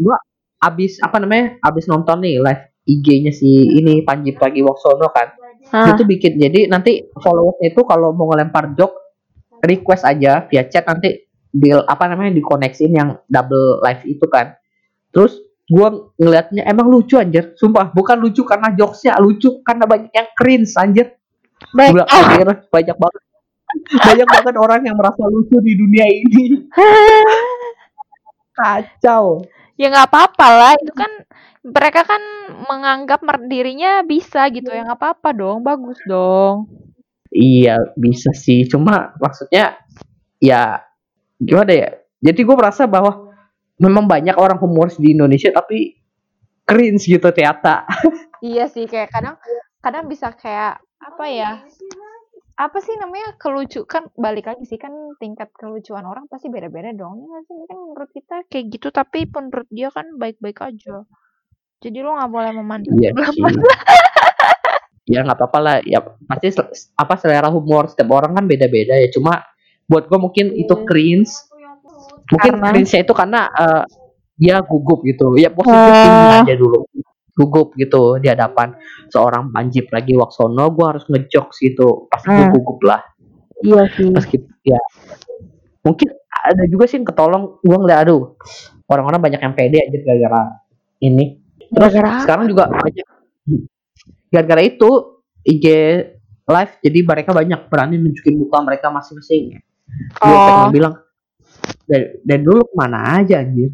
[0.00, 0.16] gua
[0.62, 3.46] abis apa namanya abis nonton nih live IG-nya si
[3.78, 5.28] ini Panji Pragiwaksono kan.
[5.70, 5.94] Ah.
[5.94, 8.98] Itu bikin jadi nanti followersnya itu kalau mau ngelempar joke
[9.62, 14.56] request aja via chat nanti di apa namanya dikoneksin yang double live itu kan.
[15.12, 15.38] Terus
[15.72, 15.88] gue
[16.20, 21.16] ngelihatnya emang lucu anjir, sumpah bukan lucu karena jokesnya lucu karena banyak yang cringe anjir.
[21.72, 22.04] Baik.
[22.04, 23.22] anjir, banyak banget
[23.88, 26.68] banyak banget orang yang merasa lucu di dunia ini.
[28.60, 29.48] Kacau.
[29.80, 31.08] Ya nggak apa-apa lah, itu kan
[31.62, 32.22] mereka kan
[32.66, 36.66] menganggap dirinya bisa gitu ya nggak apa-apa dong bagus dong
[37.30, 39.78] iya bisa sih cuma maksudnya
[40.42, 40.82] ya
[41.38, 43.30] gimana ya jadi gue merasa bahwa
[43.80, 45.96] memang banyak orang humoris di Indonesia tapi
[46.66, 47.88] cringe gitu ternyata.
[48.42, 49.38] Iya sih kayak kadang
[49.78, 51.62] kadang bisa kayak apa ya
[52.58, 57.26] apa sih namanya kelucu kan balik lagi sih kan tingkat kelucuan orang pasti beda-beda dong
[57.26, 57.54] ya sih?
[57.54, 61.02] Mungkin menurut kita kayak gitu tapi menurut dia kan baik-baik aja.
[61.82, 63.10] Jadi lo nggak boleh memandang iya
[65.12, 65.98] ya nggak apa-apa lah ya
[66.30, 66.54] pasti
[66.94, 69.10] apa selera humor setiap orang kan beda-beda ya.
[69.10, 69.42] Cuma
[69.90, 70.62] buat gue mungkin yeah.
[70.62, 71.32] itu cringe
[72.32, 72.68] mungkin karena...
[72.72, 73.82] cringe itu karena uh,
[74.40, 75.36] dia gugup gitu.
[75.36, 76.42] Ya positif uh...
[76.42, 76.88] aja dulu.
[77.32, 78.76] Gugup gitu di hadapan
[79.08, 82.48] seorang Panji lagi Waksono gue harus ngejok gitu pasti uh.
[82.48, 83.00] gue gugup lah.
[83.62, 84.08] Iya sih.
[84.10, 84.80] Meskipun ya.
[85.84, 87.60] Mungkin ada juga sih yang ketolong.
[87.60, 88.36] Gue ngeliat aduh
[88.88, 90.42] orang-orang banyak yang pede aja gara-gara
[91.00, 91.40] ini.
[91.72, 93.06] Terus gara-gara sekarang juga banyak.
[94.32, 94.90] Gara-gara itu
[95.42, 95.66] IG
[96.42, 99.62] live jadi mereka banyak berani nunjukin muka mereka masing-masing.
[100.20, 100.26] Oh.
[100.26, 100.94] Gue pengen bilang
[101.86, 103.70] dan, dan dulu ke mana aja anjir.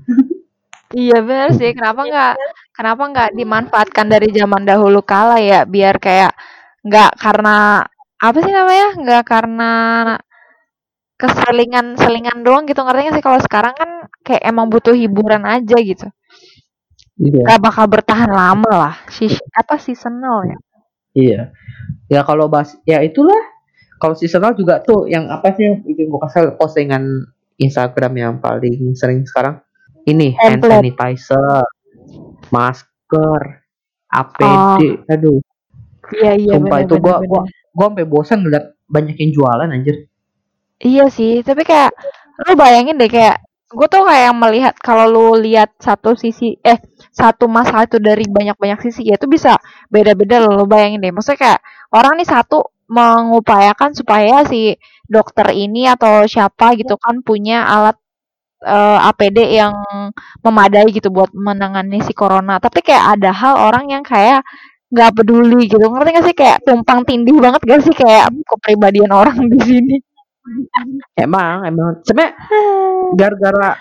[0.88, 1.76] Iya benar sih.
[1.76, 2.34] Kenapa nggak
[2.72, 6.32] kenapa nggak dimanfaatkan dari zaman dahulu kala ya biar kayak
[6.80, 7.84] nggak karena
[8.18, 9.72] apa sih namanya nggak karena
[11.18, 16.08] keselingan selingan doang gitu ngertinya sih kalau sekarang kan kayak emang butuh hiburan aja gitu.
[17.18, 17.42] Iya.
[17.42, 18.94] Gak bakal bertahan lama lah.
[19.10, 20.58] Si apa seasonal ya?
[21.18, 21.40] Iya.
[22.06, 23.58] Ya kalau bahas ya itulah.
[23.98, 27.26] Kalau seasonal juga tuh yang apa sih yang bikin gue kesel postingan
[27.58, 29.58] Instagram yang paling sering sekarang
[30.06, 31.66] ini hand sanitizer,
[32.48, 33.40] masker,
[34.08, 35.38] APD, aduh.
[36.08, 37.20] Iya iya Sumpah bener itu bener.
[37.28, 37.42] gua
[37.76, 40.08] gua sampai bosan ngeliat banyak yang jualan anjir.
[40.80, 41.92] Iya sih, tapi kayak
[42.48, 46.80] lu bayangin deh kayak gue tuh kayak melihat kalau lu lihat satu sisi eh
[47.12, 49.60] satu masalah itu dari banyak-banyak sisi ya itu bisa
[49.92, 51.12] beda-beda loh lu bayangin deh.
[51.12, 51.60] Maksudnya kayak
[51.92, 54.72] orang nih satu mengupayakan supaya si
[55.08, 57.96] dokter ini atau siapa gitu kan punya alat
[58.62, 59.74] eh, APD yang
[60.44, 62.60] memadai gitu buat menangani si corona.
[62.60, 64.44] Tapi kayak ada hal orang yang kayak
[64.92, 65.80] nggak peduli gitu.
[65.80, 69.96] Ngerti gak sih kayak tumpang tindih banget gak sih kayak kepribadian orang di sini.
[71.24, 72.32] Emang emang sebenarnya
[73.12, 73.76] gara-gara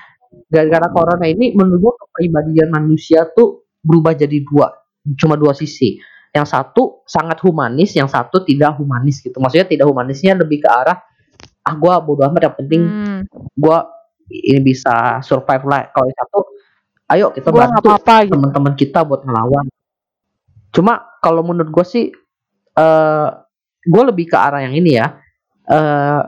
[0.52, 4.68] gara-gara corona ini menurut gua kepribadian manusia tuh berubah jadi dua
[5.16, 5.96] cuma dua sisi
[6.36, 11.00] yang satu sangat humanis yang satu tidak humanis gitu maksudnya tidak humanisnya lebih ke arah
[11.67, 13.19] ah gua bodo amat yang penting Hmm,
[13.53, 13.91] gua
[14.27, 15.88] ini bisa survive lah.
[15.91, 16.39] Kalau satu
[17.08, 18.32] ayo kita gue nggak bantu apa-apa gitu.
[18.36, 19.65] teman-teman kita buat ngelawan.
[20.71, 22.06] Cuma kalau menurut gue sih
[22.75, 23.27] eh
[23.88, 25.15] gue lebih ke arah yang ini ya
[25.67, 26.21] eh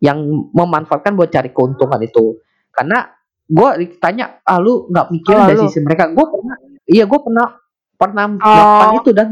[0.00, 0.20] yang
[0.52, 2.36] memanfaatkan buat cari keuntungan itu.
[2.72, 3.08] Karena
[3.48, 5.64] gue ditanya ah lu nggak mikirin Oh, dari lu.
[5.68, 6.12] sisi mereka?
[6.12, 7.48] Gue pernah iya gue pernah
[7.96, 8.36] pernah Oh.
[8.36, 9.28] melakukan itu dan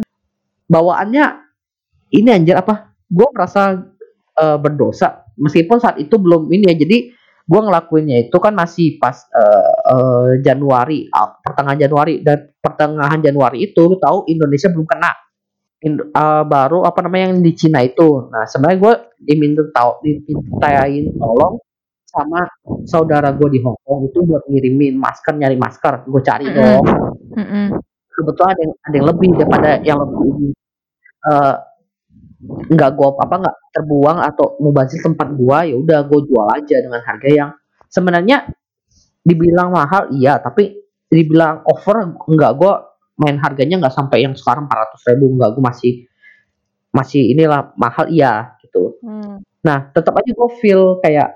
[0.64, 1.24] bawaannya
[2.16, 2.96] ini anjir apa?
[3.04, 3.76] Gue merasa
[4.32, 6.98] eh, berdosa meskipun saat itu belum ini ya jadi
[7.48, 13.72] gue ngelakuinnya itu kan masih pas eh, eh, Januari ah, pertengahan Januari dan pertengahan Januari
[13.72, 15.12] itu lu tahu Indonesia belum kena.
[15.78, 18.28] In- eh, baru apa namanya yang di Cina itu.
[18.28, 21.56] Nah sebenarnya gue diminta tahu dimintain tolong
[22.04, 22.44] sama
[22.84, 26.04] saudara gue di Hong Kong itu buat ngirimin masker nyari masker.
[26.04, 26.58] Gue cari Mm-mm.
[26.58, 26.84] dong.
[27.32, 27.66] Mm-mm.
[28.18, 30.50] kebetulan ada yang ada yang lebih daripada yang lebih ini.
[31.18, 31.54] Eh,
[32.46, 37.02] nggak gue apa nggak terbuang atau mubazir tempat gua ya udah gue jual aja dengan
[37.02, 37.50] harga yang
[37.90, 38.46] sebenarnya
[39.26, 40.78] dibilang mahal iya tapi
[41.10, 42.72] dibilang over nggak gue
[43.18, 45.92] main harganya nggak sampai yang sekarang 400 ribu nggak gue masih
[46.94, 49.40] masih inilah mahal iya gitu Hmm.
[49.64, 51.34] Nah, tetap aja gue feel kayak,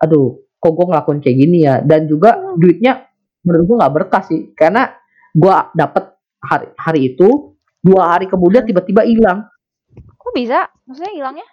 [0.00, 1.80] aduh, kok gue ngelakuin kayak gini ya.
[1.84, 3.06] Dan juga duitnya
[3.46, 4.92] menurut gue nggak berkah sih, karena
[5.32, 6.04] gue dapet
[6.42, 9.46] hari hari itu dua hari kemudian tiba-tiba hilang,
[10.32, 10.64] Kok bisa?
[10.88, 11.44] Maksudnya hilangnya?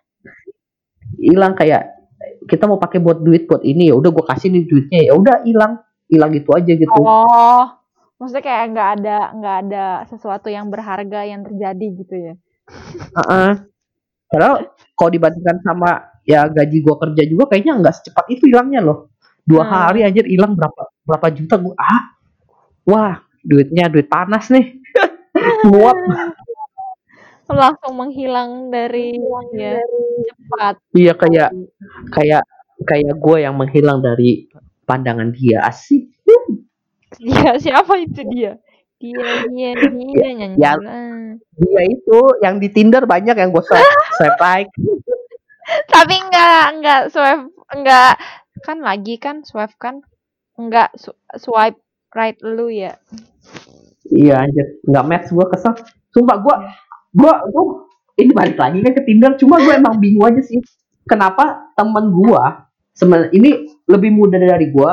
[1.19, 1.99] hilang kayak
[2.47, 5.43] kita mau pakai buat duit buat ini ya udah gue kasih nih duitnya ya udah
[5.43, 6.95] hilang, hilang gitu aja gitu.
[6.95, 7.63] Oh,
[8.15, 12.33] maksudnya kayak nggak ada nggak ada sesuatu yang berharga yang terjadi gitu ya?
[13.19, 13.51] Heeh.
[14.29, 14.55] Padahal
[14.95, 19.11] kalau dibandingkan sama ya gaji gue kerja juga kayaknya nggak secepat itu hilangnya loh.
[19.43, 19.73] Dua Hmm.
[19.91, 22.15] hari aja hilang berapa berapa juta gue ah
[22.85, 24.77] wah duitnya duit panas nih
[25.67, 25.97] nguap
[27.49, 29.17] Langsung menghilang dari
[29.57, 29.81] ya
[30.29, 30.75] cepat.
[30.93, 31.49] iya kayak
[32.13, 32.43] kayak
[32.85, 34.45] kayak gue yang menghilang dari
[34.85, 36.09] pandangan dia asik
[37.17, 38.61] Dia siapa itu dia?
[39.01, 40.61] Dia dia dia nyanyi.
[40.61, 40.77] Ya.
[40.77, 41.33] lah.
[41.57, 44.69] dia itu yang di Tinder banyak yang gue swipe, swipe like
[45.89, 48.13] Tapi enggak enggak swipe enggak
[48.61, 50.05] kan lagi kan swipe kan
[50.53, 50.93] enggak
[51.39, 51.81] swipe
[52.13, 52.97] right lu ya.
[54.09, 55.73] iya anjir nggak match gue kesel
[56.13, 56.55] sumpah gue
[57.09, 57.63] gue gue
[58.19, 60.59] ini balik lagi kan ke Tinder cuma gue emang bingung aja sih
[61.03, 62.43] kenapa temen gue
[62.93, 63.49] sebenarnya ini
[63.87, 64.91] lebih muda dari gue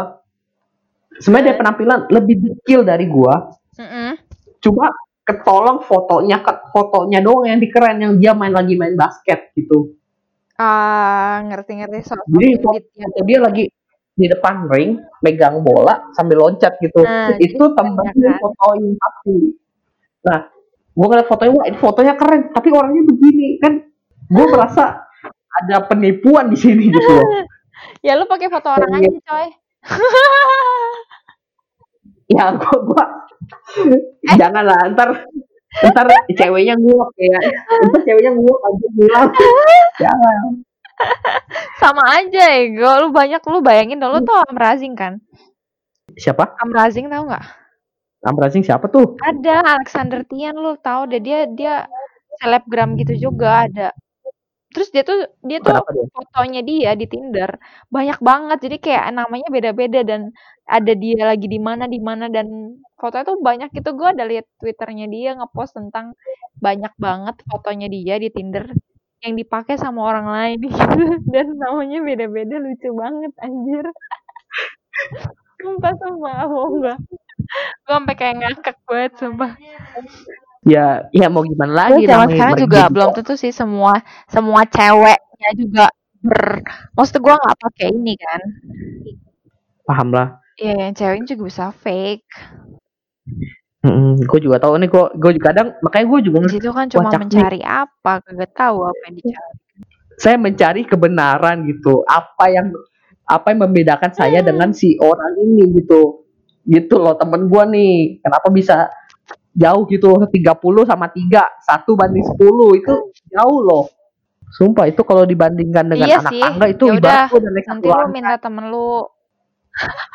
[1.19, 3.35] sebenarnya dia penampilan lebih dekil dari gue
[3.77, 4.11] Mm-mm.
[4.61, 4.89] cuma
[5.27, 9.97] ketolong fotonya ke fotonya doang yang dikeren yang dia main lagi main basket gitu
[10.57, 13.05] Ah, ngerti-ngerti soal jadi foto, ya.
[13.05, 13.65] foto dia lagi
[14.17, 17.93] di depan ring megang bola sambil loncat gitu Nah, itu gitu kan.
[18.41, 19.37] fotoin pasti
[20.25, 20.41] nah
[20.97, 23.73] gue ngeliat fotonya wah ini fotonya keren tapi orangnya begini kan
[24.27, 25.05] gue merasa
[25.57, 27.29] ada penipuan di sini gitu loh
[28.01, 29.05] Ya lu pakai foto orang Iya.
[29.05, 29.49] aja, coy.
[32.27, 33.05] ya gue gue
[34.35, 35.09] janganlah ntar
[35.85, 37.39] ntar ceweknya nguap ya
[37.87, 39.29] ntar ceweknya nguap aja bilang
[39.97, 40.41] jangan
[41.77, 42.89] Sama aja ego.
[43.05, 45.21] Lu banyak lu bayangin dong lu tau Amrazing kan?
[46.17, 47.45] siapa Amrazing tau nggak?
[48.25, 51.85] Amrazing siapa tuh Ada Alexander Tian lu tahu deh dia dia
[52.41, 53.89] selebgram gitu juga ada.
[54.75, 57.51] Terus dia tuh dia tuh kenapa dia fotonya dia di Tinder
[57.93, 58.59] banyak banget.
[58.65, 60.33] Jadi kayak namanya beda-beda dan
[60.69, 63.91] ada dia lagi di mana di mana dan fotonya tuh banyak gitu.
[63.97, 66.15] Gua ada lihat Twitternya dia ngepost tentang
[66.61, 68.67] banyak banget fotonya dia di Tinder
[69.25, 71.03] yang dipakai sama orang lain gitu
[71.33, 73.87] dan namanya beda-beda lucu banget anjir.
[75.63, 76.99] Sumpah sumpah mau enggak.
[77.87, 79.53] Gue sampai kayak ngakak banget sumpah.
[80.67, 83.95] ya ya mau gimana Terus lagi zaman namanya sekarang juga belum tentu sih semua
[84.27, 85.87] semua ceweknya juga
[86.19, 88.41] ber maksud gua nggak pakai ini kan.
[89.87, 92.27] paham lah Iya, yang ceweknya juga bisa fake.
[94.19, 97.07] gue juga tahu nih gue gue juga kadang makanya gue juga Di situ kan cuma
[97.07, 97.23] Wacak nih.
[97.23, 99.55] mencari apa, kagak tahu apa yang dicari.
[100.17, 102.75] saya mencari kebenaran gitu apa yang
[103.23, 104.49] apa yang membedakan saya Hmm.
[104.49, 106.26] dengan si orang ini gitu
[106.67, 107.95] gitu loh temen gue nih.
[108.21, 108.91] Kenapa bisa
[109.57, 110.13] jauh gitu?
[110.13, 110.37] 30
[110.85, 112.95] sama 3 satu banding 10 itu
[113.33, 113.87] jauh loh.
[114.47, 116.43] Sumpah itu kalau dibandingkan dengan Iya anak sih.
[116.43, 118.91] tangga itu Ya udah, ibarat lu udah naik Nanti lu minta temen lu.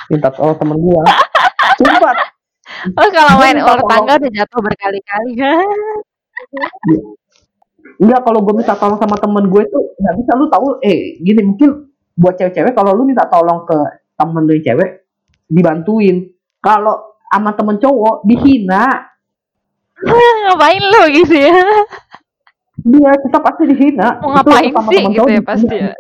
[0.10, 1.02] minta tolong temen gue
[1.78, 2.14] sumpah.
[2.98, 5.32] Oh, kalau main ular tangga udah jatuh berkali-kali.
[8.02, 10.32] Enggak kalau gue minta tolong sama temen gue tuh nggak bisa.
[10.40, 11.70] Lu tahu eh gini mungkin
[12.18, 13.78] buat cewek-cewek kalau lu minta tolong ke
[14.18, 15.06] temen lu cewek
[15.52, 16.32] dibantuin
[16.62, 19.10] kalau sama temen cowok dihina
[20.48, 21.54] Ngapain lu gitu ya?
[22.82, 25.50] dia tetap pasti dihina Mau ngapain sama sih gitu cowok ya dihina.
[25.50, 25.94] pasti ya?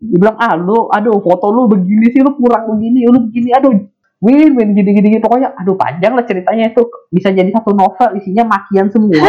[0.00, 3.72] dibilang ah lu aduh foto lu begini sih lu kurang begini lu begini aduh
[4.20, 8.48] win win gini gini pokoknya aduh panjang lah ceritanya itu bisa jadi satu novel isinya
[8.48, 9.28] makian semua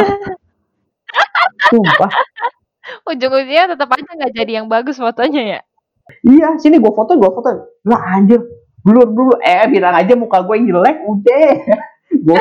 [1.72, 2.12] sumpah
[3.08, 5.60] Ujung-ujungnya tetap aja nggak jadi yang bagus fotonya ya.
[6.28, 7.50] Iya, sini gue foto, gue foto.
[7.88, 8.42] Lah anjir,
[8.86, 9.34] blur dulu.
[9.42, 11.52] Eh, bilang aja muka gue yang jelek, udah.
[12.28, 12.38] Gue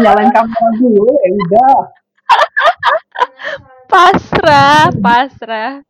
[0.00, 1.78] nyalain kamera dulu, ya udah.
[3.84, 5.84] Pasrah, pasrah.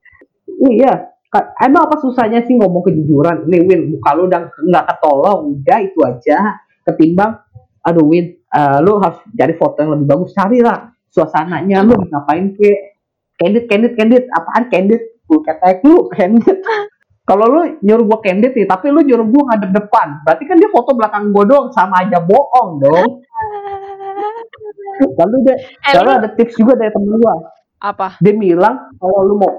[0.50, 1.14] Iya,
[1.62, 3.46] emang apa susahnya sih ngomong kejujuran?
[3.46, 6.58] Nih Win, muka lu udah nggak ketolong, udah itu aja.
[6.82, 7.38] Ketimbang,
[7.86, 10.34] aduh Win, eh, lu harus cari foto yang lebih bagus.
[10.34, 12.98] Carilah suasananya, lu ngapain ke?
[13.38, 14.24] Candid, candid, candid.
[14.36, 15.00] Apaan candid?
[15.30, 16.58] Full ketek lu, candid.
[17.22, 20.08] Kalau lu nyuruh gua candid nih, tapi lu nyuruh gua ngadep depan.
[20.26, 23.10] Berarti kan dia foto belakang gua doang, sama aja bohong dong.
[25.20, 27.34] Lalu dia, Eh, lalu lu ada tips juga dari temen gua.
[27.80, 28.20] apa?
[28.20, 29.52] Dia bilang kalau lu mau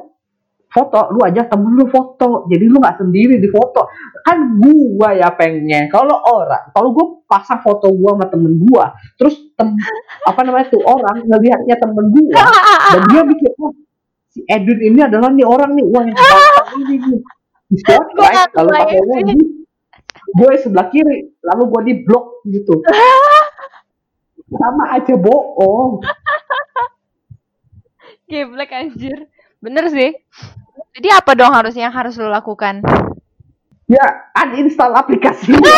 [0.69, 2.45] foto, lu aja temen lu foto.
[2.45, 3.89] Jadi lu nggak sendiri di foto.
[4.21, 5.89] Kan gua ya pengen.
[5.89, 9.73] Kalau orang, kalau gua pasang foto gua sama temen gua, terus tem,
[10.29, 12.41] apa namanya tuh orang ngelihatnya temen gua,
[12.93, 13.73] dan dia mikir, oh,
[14.29, 16.17] si Edwin ini adalah nih orang nih, wah yang
[16.77, 17.21] ini nih.
[17.71, 19.47] Di Gua spotlight, nggak kalau pakai kebayang emoji,
[20.35, 22.73] gue sebelah kiri, lalu gua di blok gitu.
[24.59, 26.03] Sama aja bohong.
[28.27, 29.31] Geblek anjir.
[29.63, 30.11] Bener sih.
[30.91, 32.83] Jadi apa dong harusnya yang harus lu lakukan?
[33.87, 35.63] Ya, uninstall aplikasinya.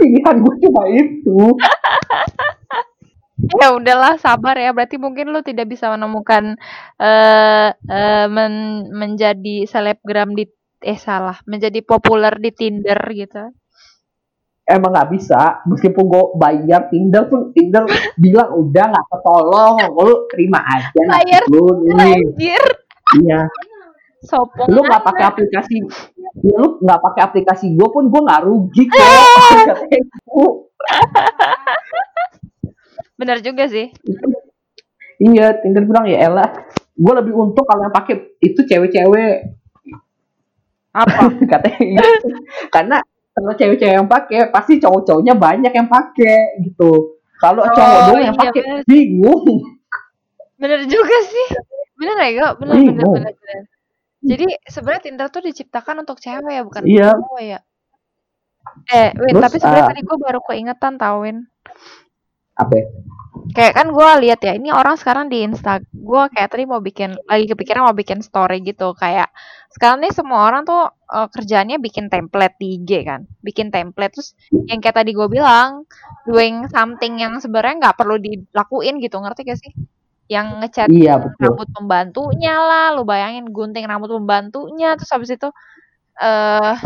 [0.00, 1.36] Pilihan gue cuma itu.
[3.50, 4.70] Ya udahlah, sabar ya.
[4.70, 6.54] Berarti mungkin lu tidak bisa menemukan
[7.00, 10.46] eh eh, men- menjadi selebgram di
[10.82, 13.50] eh salah, menjadi populer di Tinder gitu.
[14.62, 17.82] Emang nggak bisa, meskipun gue bayar Tinder pun Tinder
[18.14, 22.14] bilang udah nggak ketolong, lu terima aja Bayar lu nih.
[22.14, 22.62] Anjir,
[23.18, 23.50] Iya,
[24.22, 24.70] sopong.
[24.70, 25.82] lu nggak pakai aplikasi,
[26.14, 29.02] ya lu nggak pakai aplikasi gue pun gue nggak rugi kok.
[33.22, 33.86] Bener juga sih.
[35.22, 36.50] iya, Tinder bilang ya elah,
[36.98, 39.46] gue lebih untung kalau yang pakai itu cewek-cewek
[40.90, 41.30] Apa?
[41.54, 42.26] katanya gitu.
[42.74, 42.98] karena
[43.30, 48.34] kalau cewek-cewek yang pakai pasti cowok-cowoknya banyak yang pakai gitu kalau Oh, cowok doang yang
[48.34, 49.62] iya, pakai bingung
[50.58, 51.46] Bener juga sih.
[51.98, 52.48] Bener ya, Go?
[52.62, 53.62] Bener, bener, bener, bener.
[54.22, 57.10] Jadi sebenarnya Tinder tuh diciptakan untuk cewek ya, bukan Iya.
[57.18, 57.58] untuk cowok ya.
[58.94, 61.50] Eh, Win, Terus, tapi sebenarnya ah, tadi gue baru keingetan tau, Win.
[62.62, 62.86] Apa ya?
[63.52, 67.16] Kayak kan gue lihat ya, ini orang sekarang di Insta, gue kayak tadi mau bikin,
[67.26, 69.28] lagi kepikiran mau bikin story gitu, kayak
[69.72, 74.32] sekarang nih semua orang tuh eh, kerjaannya bikin template di IG kan, bikin template terus
[74.68, 75.84] yang kayak tadi gue bilang,
[76.24, 79.72] doing something yang sebenarnya nggak perlu dilakuin gitu, ngerti gak sih?
[80.30, 85.48] Yang ngecat iya betul rambut pembantunya lah, lu bayangin gunting rambut pembantunya, terus habis itu
[86.20, 86.76] eh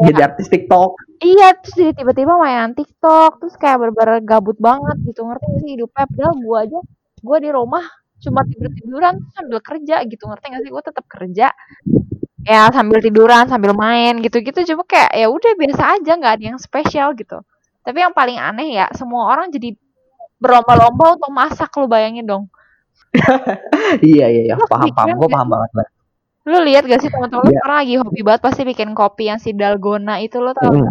[0.00, 0.90] jadi artis TikTok.
[1.20, 5.70] Iya, terus jadi tiba-tiba mainan TikTok, terus kayak bener-bener gabut banget gitu, ngerti gak sih
[5.76, 6.04] hidupnya?
[6.08, 6.78] Padahal gue aja,
[7.20, 7.84] gue di rumah
[8.20, 10.70] cuma tidur-tiduran sambil kerja gitu, ngerti gak sih?
[10.72, 11.46] Gue tetap kerja,
[12.48, 16.58] ya sambil tiduran, sambil main gitu-gitu, cuma kayak ya udah biasa aja, nggak ada yang
[16.60, 17.44] spesial gitu.
[17.84, 19.76] Tapi yang paling aneh ya, semua orang jadi
[20.40, 22.44] berlomba-lomba untuk masak, lu bayangin dong.
[24.06, 24.54] iya iya iya.
[24.56, 25.18] Paham paham.
[25.18, 25.88] gue paham banget Mbak.
[26.50, 27.40] Lu lihat gak sih teman-teman?
[27.40, 27.56] Lu Iya.
[27.56, 30.90] sekarang lagi hobi banget pasti bikin kopi yang si dalgona itu lo tau Mm.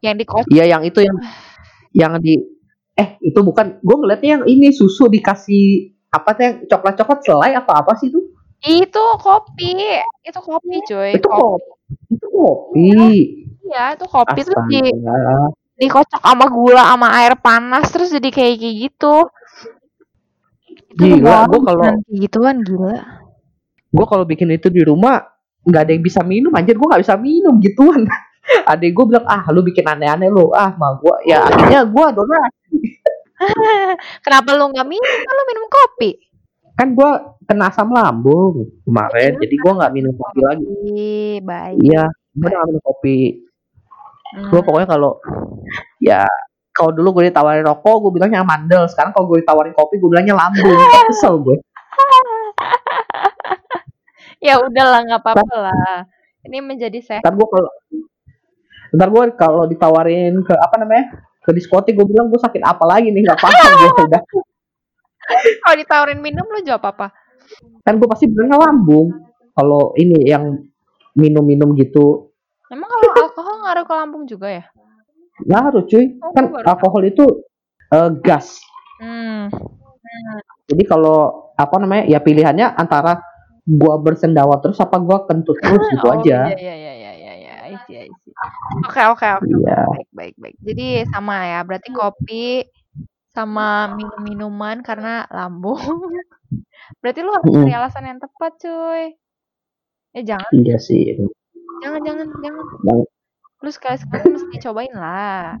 [0.00, 1.16] Yang dikocok iya yang itu yang
[1.92, 2.40] yang di
[2.94, 5.64] eh itu bukan gue ngeliatnya yang ini susu dikasih
[6.08, 8.20] apa yang coklat coklat selai apa apa sih itu?
[8.60, 9.72] Itu kopi,
[10.20, 11.60] itu kopi cuy, itu kopi.
[11.60, 11.64] kopi.
[12.10, 12.92] Itu kopi.
[13.62, 14.40] Iya, itu kopi.
[14.42, 15.36] Terus di astaga.
[15.76, 19.14] dikocok sama gula sama air panas terus jadi kayak gitu.
[20.90, 22.96] Itu Gila, gua gua kalau- gituan gila
[23.90, 25.18] gue kalau bikin itu di rumah
[25.66, 28.06] nggak ada yang bisa minum anjir gue nggak bisa minum gituan.
[28.70, 30.50] Adek gue bilang ah lu bikin aneh-aneh lu.
[30.54, 32.78] Ah mah gue ya akhirnya gue donasi.
[34.24, 35.16] Kenapa lu nggak minum?
[35.26, 36.10] Kan lu minum kopi.
[36.78, 37.10] Kan gue
[37.44, 40.70] kena asam lambung kemarin jadi gue nggak minum kopi lagi.
[41.42, 43.18] Baik iya gue nggak minum kopi.
[44.30, 44.46] Hmm.
[44.46, 45.18] gue pokoknya kalau
[45.98, 46.22] ya
[46.70, 48.86] kalau dulu gue ditawarin rokok gue bilangnya mandel.
[48.86, 50.78] Sekarang kalau gue ditawarin kopi gue bilangnya lambung.
[51.10, 51.58] Kesel gue
[54.40, 55.98] ya udahlah nggak apa-apa lah.
[56.40, 57.70] Ini menjadi sehat ntar gue kalau
[58.96, 61.04] ntar gue kalau ditawarin ke apa namanya
[61.44, 63.52] ke diskotik gue bilang gue sakit apa lagi nih nggak paham
[63.84, 64.22] gue udah.
[65.62, 67.12] Kalau ditawarin minum lu jawab apa?
[67.84, 69.14] Kan gue pasti bilangnya lambung.
[69.54, 70.56] Kalau ini yang
[71.14, 72.32] minum-minum gitu.
[72.70, 74.64] Emang kalau alkohol ngaruh ke lambung juga ya?
[75.44, 76.16] Ngaruh cuy.
[76.22, 77.24] Oh, kan alkohol itu
[77.92, 78.62] eh, gas.
[79.02, 79.50] Hmm.
[80.70, 83.29] Jadi kalau apa namanya ya pilihannya antara
[83.70, 86.50] gua bersendawa terus apa gua kentut terus gitu oh, aja.
[86.50, 88.00] iya iya iya iya iya iya
[88.86, 89.80] oke oke oke iya.
[89.86, 90.56] Baik baik baik.
[90.64, 92.64] Jadi sama ya berarti kopi
[93.30, 95.78] sama minum minuman karena lambung.
[96.98, 99.14] Berarti lu harus cari alasan yang tepat cuy.
[100.18, 100.50] Eh jangan.
[100.50, 101.14] Iya sih.
[101.86, 102.64] Jangan jangan jangan.
[102.82, 103.06] Jangan.
[103.60, 105.60] lu sekali sekali mesti cobain lah.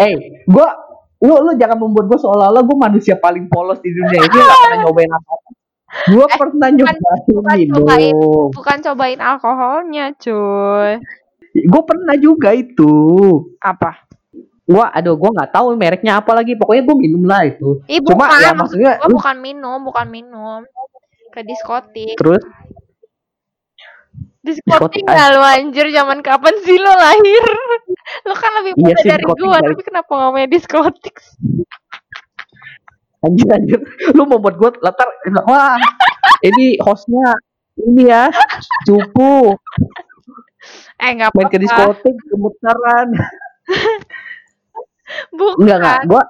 [0.00, 0.72] Eh gua
[1.20, 4.78] lu lu jangan membuat gua seolah-olah gua manusia paling polos di dunia ini gak pernah
[4.88, 5.59] nyobain apa apa
[6.06, 8.14] gua Eh, pernah bukan- nyobain bukan cobain.
[8.54, 10.92] bukan cobain alkoholnya cuy.
[11.66, 12.94] Gua pernah juga itu.
[13.58, 14.06] Apa?
[14.64, 16.54] Gua aduh gua nggak tahu mereknya apa lagi.
[16.54, 17.82] Pokoknya gua minum lah itu.
[17.86, 20.60] Ih, cuma bukan, ya maksud maksudnya gua bukan minum, bukan minum.
[21.30, 22.14] Ke diskotik.
[22.14, 22.42] terus?
[24.40, 27.44] Diskotik Diskotik, nggak lu anjir, zaman kapan sih lo lahir?
[28.24, 31.16] Lu kan lebih Iya muda sih, dari gua, tapi kenapa ngomongnya diskotik?
[33.20, 33.80] Anjir anjir
[34.16, 35.08] lu mau buat gue latar
[35.44, 35.76] wah
[36.40, 37.36] ini hostnya
[37.76, 38.32] ini ya
[38.88, 39.56] cupu
[41.00, 43.08] Eh, nggak main ke diskotik gemetaran.
[45.32, 45.56] Bukan.
[45.64, 45.98] enggak enggak.
[46.06, 46.22] Gua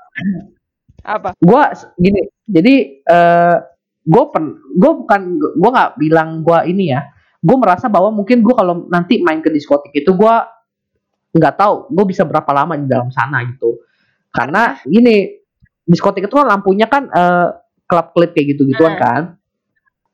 [1.03, 1.30] Apa?
[1.43, 2.22] gua gini.
[2.47, 3.57] Jadi eh
[4.01, 5.20] gue pen gue bukan
[5.59, 7.03] gue nggak bilang gua ini ya.
[7.43, 10.47] Gue merasa bahwa mungkin gua kalau nanti main ke diskotik itu gua
[11.30, 13.82] nggak tahu gue bisa berapa lama di dalam sana gitu.
[14.30, 15.39] Karena gini
[15.84, 17.48] diskotik itu kan lampunya kan eh,
[17.86, 19.02] kelap kelip kayak gitu gituan Hmm.
[19.02, 19.22] kan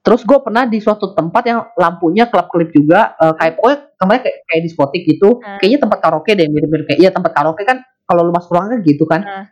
[0.06, 4.20] terus gue pernah di suatu tempat yang lampunya kelap kelip juga eh, kayak pokoknya kemarin
[4.22, 5.58] kayak, kayak diskotik gitu Hmm.
[5.58, 9.04] kayaknya tempat karaoke deh mirip-mirip kayak iya tempat karaoke kan kalau lu masuk ruangan gitu
[9.04, 9.44] kan Hmm.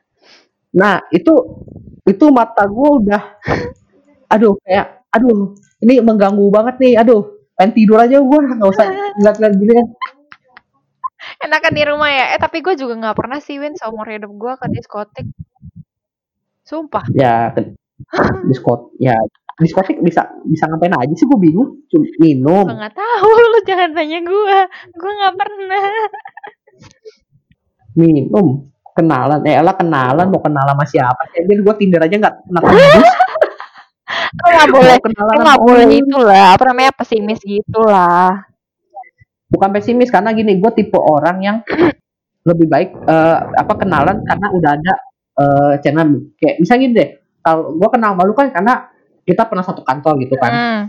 [0.74, 1.32] nah itu
[2.04, 3.22] itu mata gue udah
[4.28, 7.22] aduh kayak aduh ini mengganggu banget nih aduh
[7.54, 8.86] pengen tidur aja gue nggak usah
[9.18, 9.88] ngeliat-ngeliat gini kan
[11.40, 12.36] Enakan di rumah ya.
[12.36, 15.26] Eh, tapi gue juga nggak pernah sih, Win, seumur hidup gue ke diskotik.
[16.64, 17.04] Sumpah.
[17.12, 17.52] ya
[18.48, 19.14] diskot ya
[19.54, 23.90] diskotik bisa bisa ngapain aja sih gue bingung cuma minum Gue nggak tahu, lu jangan
[23.94, 24.58] tanya gue.
[24.98, 25.84] Gue nggak pernah.
[27.94, 28.46] minum
[28.94, 32.60] kenalan eh lah kenalan mau kenalan sama siapa sih jadi gue tinder aja nggak pernah
[32.62, 33.10] tembus
[34.34, 34.96] Lu nggak boleh.
[34.98, 36.00] Kenalan nggak boleh orang.
[36.02, 36.46] itu lah.
[36.54, 38.42] Apa namanya pesimis gitu lah.
[39.46, 41.56] bukan pesimis karena gini gue tipe orang yang
[42.48, 44.94] lebih baik eh, apa kenalan karena udah ada
[45.34, 47.08] eh, channel kayak misalnya gini deh
[47.40, 48.88] kalau gue kenal malu kan karena
[49.24, 50.82] kita pernah satu kantor gitu kan Hmm.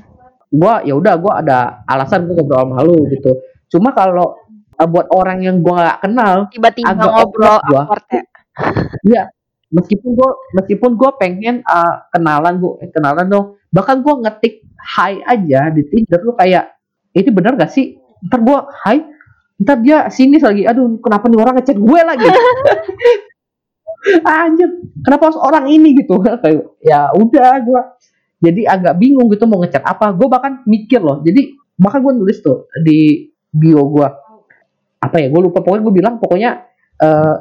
[0.51, 3.31] gue ya udah gue ada alasan gue ngobrol sama lu gitu
[3.67, 4.37] cuma kalau
[4.75, 7.83] eh, buat orang yang gue gak kenal Tiba-tiba Agak ngobrol gua.
[8.11, 8.21] ya.
[9.03, 9.23] Iya,
[9.67, 14.63] meskipun gue meskipun gue pengen uh, kenalan gue eh, kenalan dong, bahkan gue ngetik
[14.95, 16.71] hi aja di Tinder lu kayak
[17.11, 17.99] ini benar gak sih?
[18.23, 18.97] Ntar gue hi,
[19.59, 22.27] ntar dia sini lagi, aduh kenapa nih orang ngechat gue lagi?
[24.21, 24.69] Anjir,
[25.01, 26.21] kenapa harus orang ini gitu?
[26.43, 27.81] Kayak ya udah gue
[28.43, 30.13] jadi agak bingung gitu mau ngechat apa.
[30.13, 34.07] Gue bahkan mikir loh, jadi bahkan gue nulis tuh di bio gue
[34.99, 36.51] apa ya gue lupa pokoknya gue bilang pokoknya
[36.99, 37.35] eh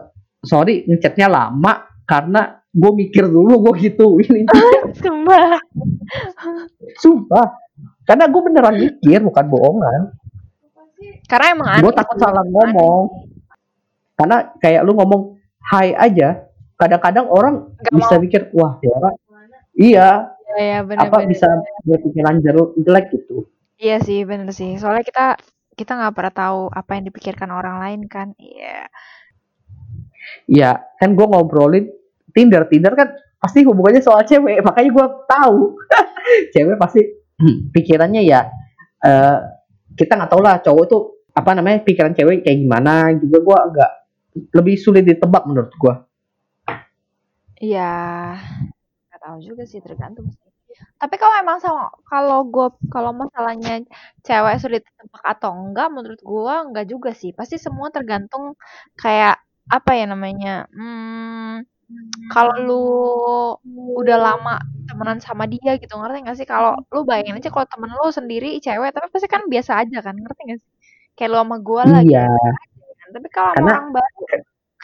[0.44, 4.44] sorry ngechatnya lama karena gue mikir dulu gue gitu ini
[4.98, 5.58] Sumpah.
[7.00, 7.46] sumpah
[8.04, 10.02] karena gue beneran mikir bukan bohongan
[11.24, 13.02] Karena emang gue takut salah ngomong
[14.14, 15.40] karena kayak lu ngomong
[15.72, 16.44] hai aja
[16.74, 19.14] kadang-kadang orang Gak bisa mikir wah dia orang
[19.74, 20.10] iya
[20.54, 21.34] Iya, ya, bener, apa bener.
[21.34, 21.48] bisa
[21.82, 24.78] berpikiran jelek jelek gitu Iya sih, bener sih.
[24.78, 25.26] Soalnya kita
[25.74, 28.32] kita nggak pernah tahu apa yang dipikirkan orang lain kan.
[28.38, 28.86] Iya.
[30.48, 31.84] ya kan gue ngobrolin
[32.32, 35.76] Tinder Tinder kan pasti hubungannya soal cewek makanya gue tahu
[36.56, 37.04] cewek pasti
[37.36, 38.48] hmm, pikirannya ya
[39.04, 39.38] eh,
[39.92, 41.02] kita nggak tahu lah cowok tuh
[41.36, 43.90] apa namanya pikiran cewek kayak gimana juga gue agak
[44.56, 45.94] lebih sulit ditebak menurut gue
[47.62, 47.80] Iya,
[49.08, 50.40] nggak tahu juga sih tergantung sih.
[50.98, 53.86] Tapi kalau emang sama kalau gue kalau masalahnya
[54.26, 57.30] cewek sulit ditebak atau enggak, menurut gue enggak juga sih.
[57.30, 58.58] Pasti semua tergantung
[58.98, 59.38] kayak
[59.70, 60.66] apa ya namanya?
[60.74, 61.62] Hmm,
[62.32, 62.82] kalau lu
[64.00, 64.54] udah lama
[64.88, 66.46] temenan sama dia gitu, ngerti gak sih?
[66.48, 70.14] Kalau lu bayangin aja kalau temen lu sendiri cewek, tapi pasti kan biasa aja kan,
[70.18, 70.70] ngerti gak sih?
[71.16, 72.48] Kayak lu sama gue lah iya gitu.
[73.00, 73.08] kan.
[73.14, 74.20] Tapi kalau sama orang baru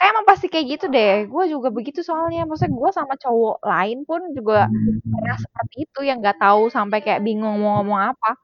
[0.01, 1.29] kayak emang pasti kayak gitu deh.
[1.29, 2.49] Gue juga begitu soalnya.
[2.49, 4.65] Maksudnya gue sama cowok lain pun juga
[5.05, 8.41] pernah seperti itu yang nggak tahu sampai kayak bingung mau ngomong apa.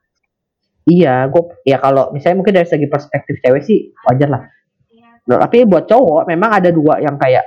[0.86, 4.42] iya gue ya kalau misalnya mungkin dari segi perspektif cewek sih wajar lah
[5.26, 7.42] Nah, tapi buat cowok memang ada dua yang kayak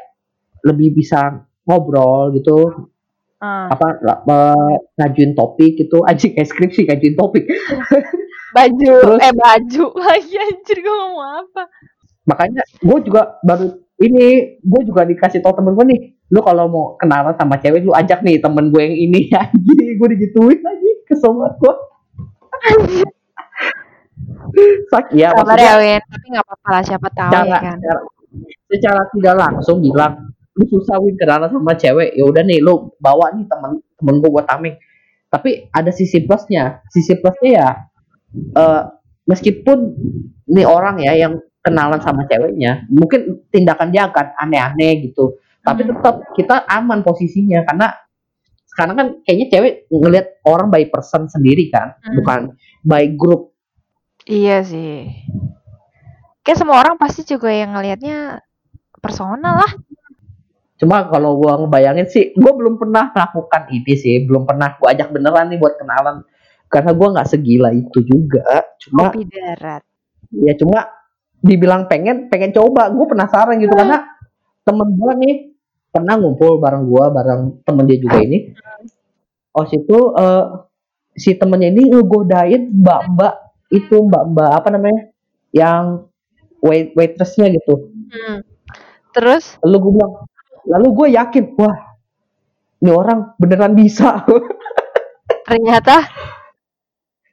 [0.68, 2.68] lebih bisa ngobrol gitu
[3.39, 3.95] Ah, apa
[4.99, 7.47] ngajuin topik gitu anjing kayak skripsi ngajuin topik
[8.55, 11.64] baju, terus eh baju lagi anjir gue ngomong apa?
[12.28, 16.00] makanya gue juga baru ini gue juga dikasih tau temen gue nih
[16.32, 19.22] lu kalau mau kenalan sama cewek lu ajak nih temen gue yang ini.
[19.43, 21.74] Anjing gue digituin anjing kesel banget gue
[24.89, 27.78] sak ya Sabar ya Win, tapi nggak apa-apa lah siapa tahu ya cara, kan.
[27.80, 28.02] cara
[28.70, 30.14] secara tidak langsung bilang
[30.60, 32.14] lu susah win kenalan sama cewek.
[32.20, 34.76] Ya udah nih lu bawa nih temen temen gue buat tameng.
[35.32, 36.84] Tapi ada sisi plusnya.
[36.91, 37.70] Sisi plusnya ya
[38.60, 38.84] eh,
[39.24, 39.78] meskipun
[40.52, 45.91] nih orang ya yang kenalan sama ceweknya mungkin tindakan dia akan aneh-aneh gitu tapi Hmm.
[45.93, 47.91] tetap kita aman posisinya karena
[48.66, 52.16] sekarang kan kayaknya cewek ngelihat orang by person sendiri kan Hmm.
[52.18, 52.39] bukan
[52.82, 53.51] by group
[54.24, 55.10] Iya sih.
[56.39, 58.38] Kayak semua orang pasti juga yang ngelihatnya
[58.95, 59.74] personal lah.
[60.78, 65.12] cuma kalau gua ngebayangin sih gua belum pernah melakukan ini sih belum pernah gua ajak
[65.12, 66.24] beneran nih buat kenalan
[66.68, 68.45] karena gua nggak segila itu juga
[68.80, 69.84] cuma Kopi darat.
[70.32, 70.88] ya cuma
[71.44, 72.92] dibilang pengen pengen coba.
[72.92, 74.06] Gue penasaran gitu karena
[74.64, 75.36] temen gue nih
[75.90, 78.54] pernah ngumpul bareng gue bareng temen dia juga ini.
[79.56, 80.46] Oh situ eh,
[81.18, 83.34] si temennya ini ngegodain mbak mbak
[83.74, 85.02] itu mbak mbak apa namanya
[85.52, 86.08] yang
[86.62, 87.90] wait waitressnya gitu.
[88.14, 88.46] Hmm.
[89.16, 89.58] Terus?
[89.66, 90.14] Lalu gue bilang
[90.70, 91.78] lalu gue yakin wah
[92.80, 94.24] ini orang beneran bisa.
[95.50, 96.06] Ternyata?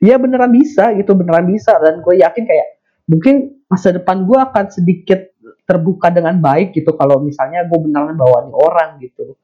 [0.00, 1.76] Iya beneran bisa gitu beneran bisa.
[1.78, 2.68] Dan gue yakin kayak
[3.06, 5.20] mungkin masa depan gue akan sedikit
[5.66, 9.34] terbuka dengan baik gitu kalau misalnya gue beneran bawa nih orang gitu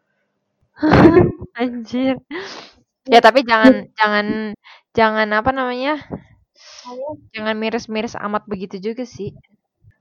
[1.60, 2.16] anjir.
[3.06, 4.26] Ya tapi jangan jangan
[4.94, 5.98] jangan apa namanya?
[7.34, 9.32] Jangan miris-miris amat begitu juga sih.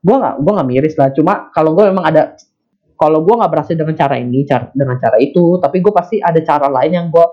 [0.02, 2.34] gue nggak gue nggak miris lah cuma kalau gue memang ada
[2.98, 6.42] kalau gue nggak berhasil dengan cara ini cara, dengan cara itu tapi gue pasti ada
[6.42, 7.26] cara lain yang gue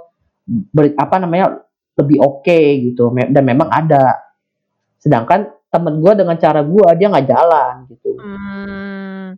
[0.77, 1.65] beri apa namanya
[1.97, 2.59] lebih oke
[2.93, 4.21] gitu Me- dan memang ada
[5.01, 8.09] sedangkan temen gue dengan cara gue dia nggak jalan gitu.
[8.19, 9.37] Hmm.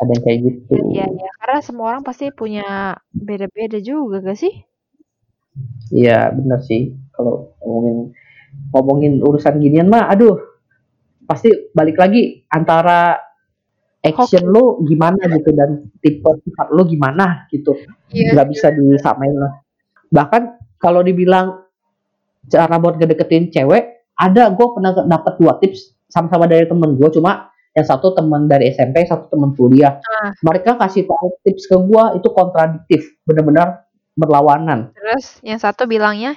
[0.00, 0.74] ada yang kayak gitu.
[0.96, 4.64] Iya ya, karena semua orang pasti punya beda-beda juga gak sih?
[5.92, 6.96] Iya bener sih.
[7.12, 8.16] Kalau ngomongin
[8.72, 10.40] ngomongin urusan ginian mah aduh
[11.28, 13.18] pasti balik lagi antara
[14.00, 17.76] action lo gimana gitu dan tipe sifat lo gimana gitu.
[18.10, 18.34] Iya.
[18.34, 19.60] nggak bisa disamain lah.
[20.08, 20.42] Bahkan
[20.80, 21.60] kalau dibilang
[22.48, 27.48] cara buat ngedeketin cewek ada gue pernah dapat dua tips sama-sama dari temen gue cuma
[27.72, 30.02] yang satu teman dari SMP satu teman kuliah.
[30.02, 30.34] Ah.
[30.42, 33.02] mereka kasih tahu tips ke gue itu kontradiktif.
[33.24, 33.86] Benar-benar
[34.18, 34.90] berlawanan.
[34.92, 36.34] Terus yang satu bilangnya,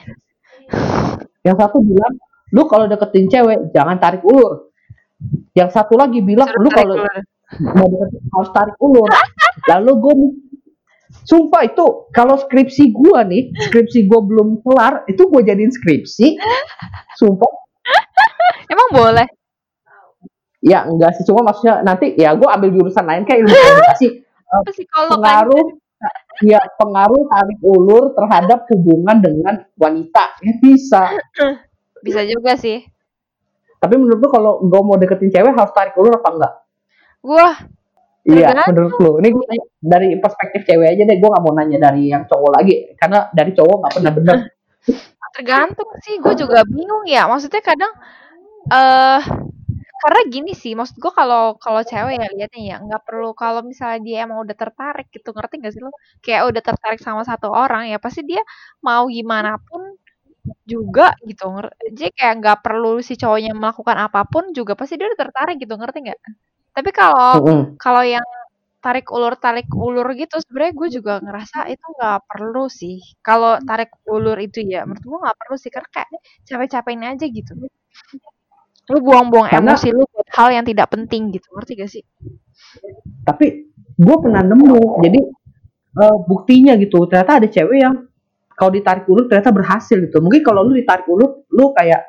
[1.42, 2.14] yang satu bilang
[2.54, 4.70] lu kalau deketin cewek jangan tarik ulur.
[5.58, 6.96] Yang satu lagi bilang suruh lu kalau
[7.74, 9.10] mau deketin harus tarik ulur.
[9.74, 10.16] Lalu gue
[11.26, 16.38] sumpah itu kalau skripsi gue nih skripsi gue belum kelar itu gue jadiin skripsi.
[17.18, 17.63] Sumpah
[18.72, 19.28] Emang boleh?
[20.64, 24.08] ya enggak sih cuma maksudnya nanti ya gue ambil jurusan lain kayak ilmu komunikasi
[24.72, 25.16] Psikolog kan?
[25.20, 25.66] pengaruh
[26.56, 31.04] ya pengaruh tarik ulur terhadap hubungan dengan wanita ya bisa
[32.04, 32.84] Bisa juga sih.
[33.80, 36.54] tapi menurut lu kalau gue mau deketin cewek harus tarik ulur apa enggak
[37.24, 37.52] Gua
[38.24, 39.12] Iya, menurut lu.
[39.20, 41.20] Ini tanya dari perspektif cewek aja deh.
[41.20, 42.96] Gue gak mau nanya dari yang cowok lagi.
[42.96, 44.38] Karena dari cowok gak pernah bener.
[45.36, 47.26] tergantung sih, gue juga bingung ya.
[47.32, 47.92] Maksudnya kadang
[48.74, 49.22] eh
[50.04, 54.00] karena gini sih, maksud gue kalau kalau cewek ya liatnya ya nggak perlu kalau misalnya
[54.08, 55.92] dia emang udah tertarik gitu, ngerti gak sih lo?
[56.26, 58.42] Kayak udah tertarik sama satu orang ya pasti dia
[58.86, 59.82] mau gimana pun
[60.68, 61.46] juga gitu.
[61.98, 65.74] Jadi kayak nggak perlu si cowoknya melakukan apa pun juga pasti dia udah tertarik gitu,
[65.80, 66.20] ngerti nggak?
[66.78, 67.30] Tapi kalau
[67.82, 68.26] kalau yang
[68.84, 73.00] tarik ulur tarik ulur gitu sebenarnya gue juga ngerasa itu nggak perlu sih.
[73.24, 76.10] Kalau tarik ulur itu ya menurut gue nggak perlu sih karena kayak
[76.44, 77.52] capek-capekin aja gitu.
[78.92, 82.04] Lu buang-buang Karena- emosi lu buat hal yang tidak penting gitu ngerti gak sih?
[83.24, 85.20] Tapi gue pernah nemu jadi
[85.94, 87.96] eh, buktinya gitu ternyata ada cewek yang
[88.54, 90.20] kalau ditarik ulur ternyata berhasil gitu.
[90.20, 92.04] Mungkin kalau lu ditarik ulur lu kayak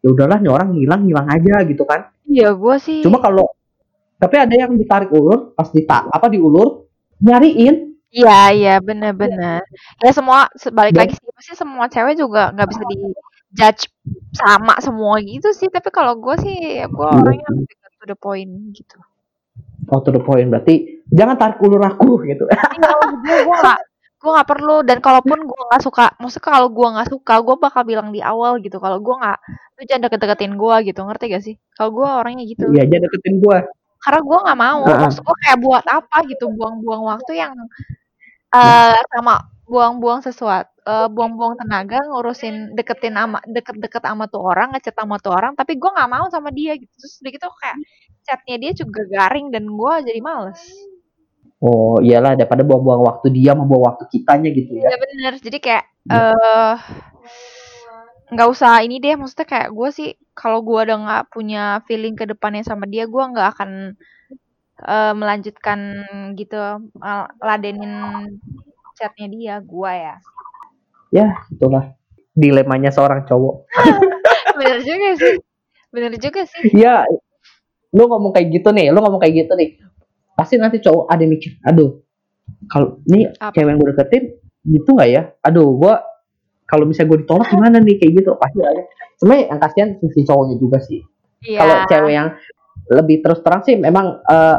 [0.00, 2.06] ya udahlah nih orang hilang hilang aja gitu kan.
[2.30, 3.50] Iya gua sih cuma kalau
[4.20, 6.84] tapi ada yang ditarik ulur pas dita apa diulur
[7.18, 9.62] nyariin Iya iya benar-benar.
[9.96, 12.96] Ya semua se- balik Dan- lagi sih pasti semua cewek juga nggak bisa di
[13.52, 13.86] judge
[14.32, 15.70] sama semua gitu sih.
[15.70, 17.22] Tapi kalau gue sih ya gue Iya.
[17.22, 17.50] orangnya
[17.96, 18.98] to the point gitu.
[19.86, 20.74] oh to the point berarti
[21.08, 23.78] jangan tarik ulur aku gitu Iya
[24.20, 27.82] gue nggak perlu dan kalaupun gue nggak suka, maksudnya kalau gue nggak suka gue bakal
[27.84, 28.76] bilang di awal gitu.
[28.76, 29.38] Kalau gue nggak,
[29.78, 31.54] lu jangan deket-deketin gue gitu ngerti gak sih?
[31.72, 32.68] Kalau gue orangnya gitu.
[32.68, 33.58] Iya, jangan deketin gue.
[34.00, 34.80] Karena gue nggak mau.
[34.88, 35.00] Heeh.
[35.04, 37.52] Maksud gue kayak buat apa gitu buang-buang waktu yang
[38.50, 44.98] eh sama buang-buang sesuatu eh, buang-buang tenaga ngurusin deketin ama deket-deket sama tuh orang ngechat
[44.98, 47.78] sama tuh orang tapi gue nggak mau sama dia gitu terus udah gitu kayak
[48.26, 50.58] chatnya dia juga garing dan gue jadi males
[51.60, 54.88] Oh, iyalah daripada buang-buang waktu dia membuang waktu kitanya gitu ya.
[54.88, 56.76] ya bener jadi kayak eh
[58.30, 60.08] nggak usah ini deh maksudnya kayak gue sih
[60.38, 63.70] kalau gue udah nggak punya feeling ke depannya sama dia gue nggak akan
[64.86, 65.78] eh, melanjutkan
[66.38, 66.58] gitu
[67.02, 67.92] eh, ladenin
[68.94, 70.16] chatnya dia gue ya
[71.10, 71.98] Ya, itulah
[72.38, 73.66] dilemanya seorang cowok.
[74.62, 75.34] bener juga sih
[75.90, 77.02] bener juga sih Iya,
[77.90, 79.74] lu ngomong kayak gitu nih, lu ngomong kayak gitu nih.
[80.38, 81.98] Pasti nanti cowok ada mikir, aduh,
[82.70, 83.50] kalau nih Apa?
[83.58, 84.24] cewek yang gue deketin
[84.70, 85.22] gitu nggak ya?
[85.42, 85.98] Aduh, gua
[86.70, 88.82] kalau misalnya gue ditolak gimana nih kayak gitu pasti ada.
[89.18, 91.00] Sebenarnya yang kasihan sisi cowoknya juga sih.
[91.42, 92.28] iya Kalau cewek yang
[92.90, 94.56] lebih terus terang sih memang eh,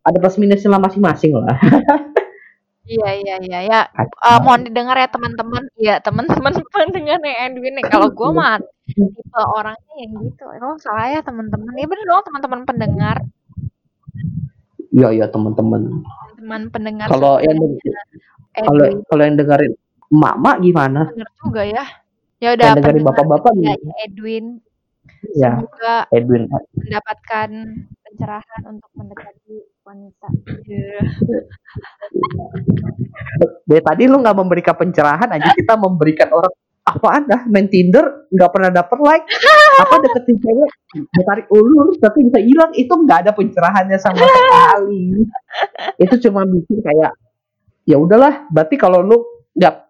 [0.00, 1.58] ada plus minusnya lah masing-masing lah.
[2.86, 7.86] iya iya iya ya Eh, mohon didengar ya teman-teman ya teman-teman pendengar yang Edwin nih
[7.86, 12.60] kalau gue mah tipe orangnya yang gitu oh salah ya teman-teman ya bener dong teman-teman
[12.62, 13.16] pendengar
[14.96, 16.06] Iya, iya teman-teman.
[16.40, 18.00] teman pendengar Kalau yang semuanya.
[18.64, 19.72] kalau kalau yang dengerin
[20.12, 21.00] emak-emak gimana?
[21.10, 21.84] bener juga ya.
[22.36, 23.74] Ya udah dengerin pendengar bapak-bapak gimana?
[23.80, 24.46] ya Edwin.
[25.34, 26.42] Ya, semoga Edwin.
[26.76, 27.50] mendapatkan
[28.04, 30.28] pencerahan untuk mendekati wanita.
[33.66, 36.52] Dari tadi lu nggak memberikan pencerahan aja kita memberikan orang
[36.86, 37.42] apaan dah?
[37.50, 38.30] Main Tinder?
[38.30, 39.26] Nggak pernah dapet like?
[39.82, 40.70] Apa deketin cewek?
[41.26, 42.72] Tarik ulur tapi bisa hilang.
[42.72, 45.26] Itu nggak ada pencerahannya sama sekali.
[45.98, 47.12] Itu cuma bikin kayak
[47.86, 49.18] ya udahlah berarti kalau lu
[49.54, 49.85] nggak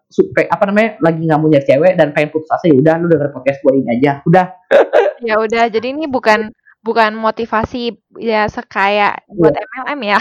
[0.47, 3.29] apa namanya lagi nggak mau nyari cewek dan pengen putus asa ya udah lu denger
[3.35, 4.45] podcast gue ini aja udah.
[5.17, 6.53] Ya udah jadi ini bukan
[6.85, 10.19] bukan motivasi ya sekaya buat MLM ya.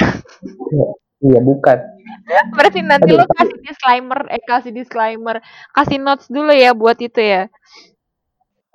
[1.21, 1.79] Iya bukan.
[2.57, 5.37] Berarti nanti Aduh, lo kasih disclaimer, eh kasih disclaimer,
[5.77, 7.53] kasih notes dulu ya buat itu ya.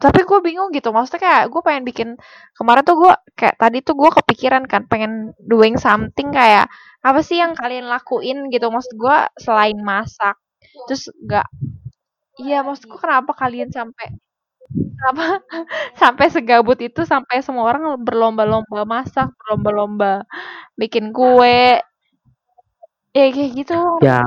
[0.01, 2.09] Tapi gue bingung gitu, maksudnya kayak gue pengen bikin
[2.57, 6.65] kemarin tuh gue kayak tadi tuh gue kepikiran kan pengen doing something kayak
[7.05, 10.33] apa sih yang kalian lakuin gitu, maksud gue selain masak,
[10.87, 11.47] terus gak,
[12.39, 14.15] iya maksud gue kenapa kalian sampai
[14.71, 15.41] kenapa
[16.01, 20.23] sampai segabut itu sampai semua orang berlomba-lomba masak, berlomba-lomba
[20.77, 21.81] bikin kue,
[23.11, 23.79] ya kayak gitu.
[24.01, 24.23] ya.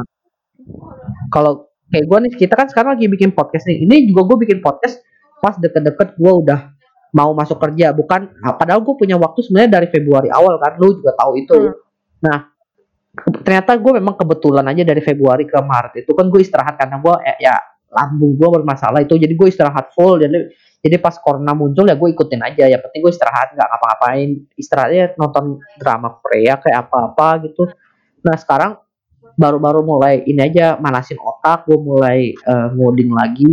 [1.32, 3.84] Kalau kayak gue nih kita kan sekarang lagi bikin podcast nih.
[3.84, 5.01] Ini juga gue bikin podcast
[5.38, 6.72] pas deket-deket gue udah
[7.14, 7.95] mau masuk kerja.
[7.95, 10.78] Bukan ah, padahal gue punya waktu sebenarnya dari Februari awal kan.
[10.78, 11.59] Lu juga tahu itu.
[11.59, 11.82] Hmm.
[12.24, 12.53] nah
[13.15, 17.15] ternyata gue memang kebetulan aja dari Februari ke Maret itu kan gue istirahat karena gue
[17.23, 17.55] ya, ya
[17.95, 19.15] lambung gue bermasalah itu.
[19.15, 20.19] Jadi gue istirahat full.
[20.19, 20.51] Jadi
[20.85, 22.67] jadi pas corona muncul ya gue ikutin aja.
[22.67, 24.29] Ya penting gue istirahat nggak ngapa-ngapain.
[24.59, 27.71] Istirahatnya nonton drama Korea kayak apa-apa gitu.
[28.27, 28.83] Nah sekarang
[29.39, 31.71] baru-baru mulai ini aja manasin otak.
[31.71, 33.51] Gue mulai eh, ngoding lagi.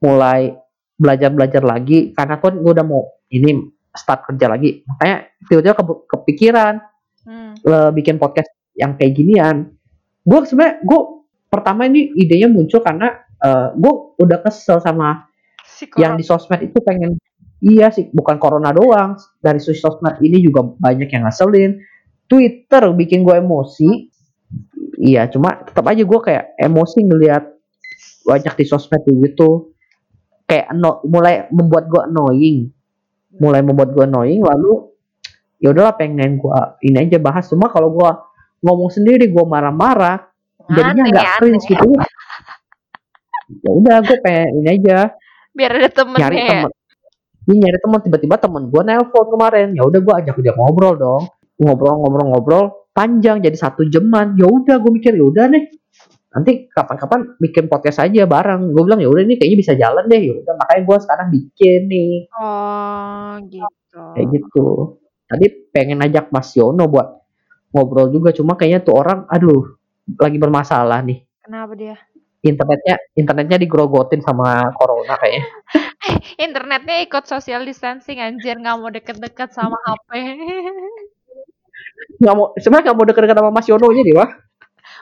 [0.00, 0.56] Mulai
[0.96, 2.16] belajar-belajar lagi.
[2.16, 4.80] Karena kan gue udah mau ini start kerja lagi.
[4.88, 6.74] Makanya tiba-tiba ke- kepikiran
[7.28, 7.52] Hmm.
[7.60, 9.74] eh, bikin podcast yang kayak ginian.
[10.22, 11.00] Gue sebenarnya gue
[11.50, 15.26] pertama ini idenya muncul karena eh, gue udah kesel sama
[15.66, 17.18] Si yang di sosmed itu pengen
[17.58, 21.82] iya sih bukan corona doang dari sos- sosmed ini juga banyak yang ngeselin.
[22.28, 23.90] Twitter bikin gue emosi.
[24.98, 27.44] Iya cuma tetap aja gue kayak emosi ngelihat
[28.26, 29.72] banyak di sosmed gitu.
[30.48, 32.58] Kayak anno- mulai membuat gue annoying.
[33.38, 34.88] Mulai membuat gue annoying lalu
[35.58, 36.50] ya udahlah pengen gue
[36.86, 37.46] ini aja bahas.
[37.50, 38.10] Cuma kalau gue
[38.62, 40.28] ngomong sendiri gue marah-marah.
[40.68, 41.24] Jadinya aneh.
[41.40, 41.88] cringe gitu.
[43.64, 45.16] Ya udah gue pengen ini aja.
[45.56, 46.46] Biar ada temennya nyari ya.
[46.52, 46.70] temen.
[47.48, 48.00] Iya nyari temen.
[48.04, 49.68] Tiba-tiba temen gue nelpon kemarin.
[49.72, 51.22] Ya udah gue ajak dia ngobrol dong.
[51.56, 52.64] Ngobrol ngobrol ngobrol.
[52.92, 54.36] Panjang jadi satu jaman.
[54.36, 55.64] Ya udah gue mikir ya udah nih.
[56.28, 58.68] Nanti kapan-kapan bikin podcast aja bareng.
[58.76, 60.20] Gue bilang ya udah ini kayaknya bisa jalan deh.
[60.20, 62.14] Ya udah makanya gue sekarang bikin nih.
[62.36, 64.02] Oh, gitu.
[64.12, 64.66] kayak gitu.
[65.28, 67.27] Tadi pengen ajak Mas Yono buat
[67.78, 69.78] ngobrol juga cuma kayaknya tuh orang aduh
[70.18, 71.94] lagi bermasalah nih Kenapa dia?
[72.42, 75.46] internetnya internetnya digrogotin sama corona kayaknya
[76.38, 80.10] Internetnya ikut social distancing anjir, nggak mau deket-deket sama HP.
[82.18, 84.30] nggak mau sebenarnya nggak mau deket-deket sama Mas Yono aja nih wah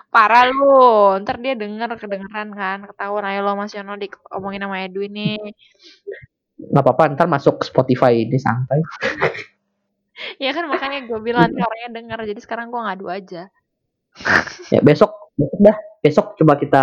[0.06, 0.64] Parah lu,
[1.22, 5.36] ntar dia denger kedengeran kan, ketahuan ayo lo Mas Yono diomongin sama Edwin nih.
[6.72, 8.80] nggak apa-apa ntar masuk Spotify ini santai
[10.40, 13.52] Ya kan makanya gue bilang orangnya denger, jadi sekarang gue ngadu aja.
[14.74, 15.76] ya besok besok dah.
[16.00, 16.82] Besok coba kita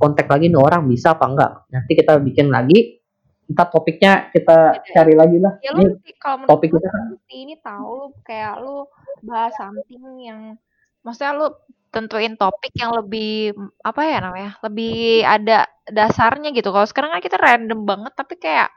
[0.00, 1.52] kontak lagi nih orang bisa apa enggak.
[1.70, 2.98] Nanti kita bikin lagi
[3.46, 5.54] ntar topiknya kita cari lagi lah.
[5.62, 7.14] Ya lu ini kalau topik kita kan.
[7.30, 8.90] ini tahu lu kayak lu
[9.22, 10.58] bahas something yang
[11.06, 11.46] maksudnya lu
[11.94, 13.54] tentuin topik yang lebih
[13.86, 16.74] apa ya namanya lebih ada dasarnya gitu.
[16.74, 18.74] Kalau sekarang kan kita random banget tapi kayak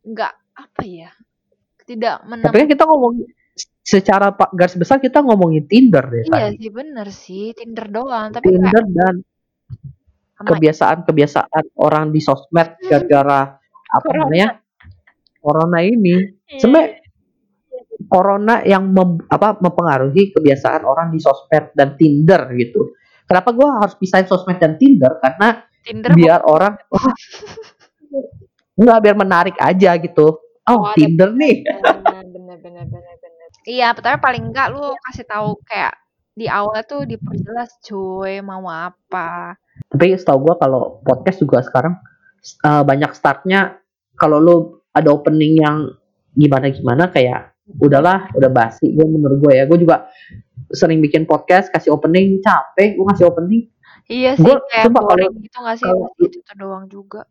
[0.00, 1.10] nggak apa ya
[1.90, 3.12] tidak tapi menem kan kita ngomong
[3.82, 7.44] secara pak garis besar kita ngomongin Tinder deh iya tadi sih bener sih.
[7.58, 9.14] Tinder doang tapi kayak Tinder dan
[10.40, 13.60] sama kebiasaan-kebiasaan orang di sosmed gara-gara
[13.92, 14.24] apa corona.
[14.24, 14.48] namanya?
[15.36, 16.16] Corona ini.
[16.48, 16.88] Iya sebenarnya
[18.08, 22.96] corona yang mem- apa mempengaruhi kebiasaan orang di sosmed dan Tinder gitu.
[23.28, 25.20] Kenapa gua harus pisahin sosmed dan Tinder?
[25.20, 26.74] Karena Tinder mau biar orang
[28.80, 30.40] nggak biar menarik aja gitu.
[30.68, 31.64] Oh Oh Tinder nih.
[31.64, 32.26] bener
[32.58, 35.94] bener bener bener iya tapi paling enggak lu kasih tahu kayak
[36.34, 39.58] di awal tuh diperjelas cuy mau apa?
[39.90, 41.98] Tapi setahu gua kalau podcast juga sekarang
[42.64, 43.76] eh, banyak startnya
[44.16, 44.56] kalau lu
[44.96, 45.90] ada opening yang
[46.32, 49.64] gimana gimana kayak udahlah udah basi gue menurut gue ya.
[49.66, 50.10] Gue juga
[50.70, 53.70] sering bikin podcast kasih opening capek gue kasih opening.
[54.10, 55.86] Iya sih gue kayak kalau gitu gak sih?
[55.86, 57.22] kalau itu doang juga.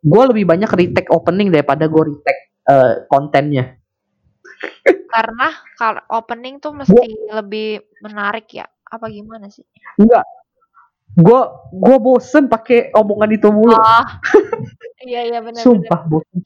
[0.00, 3.76] Gue lebih banyak retake opening daripada gue retake eh, kontennya
[5.06, 6.94] Karena kalau opening tuh mesti
[7.28, 7.68] lebih
[8.00, 8.62] menarik ya.
[8.86, 9.62] Apa gimana sih?
[9.96, 10.24] enggak
[11.10, 11.40] gue
[11.72, 14.04] gue bosen pakai omongan itu mulu Oh,
[15.02, 15.58] iya iya benar-benar.
[15.60, 16.38] sumpah bosen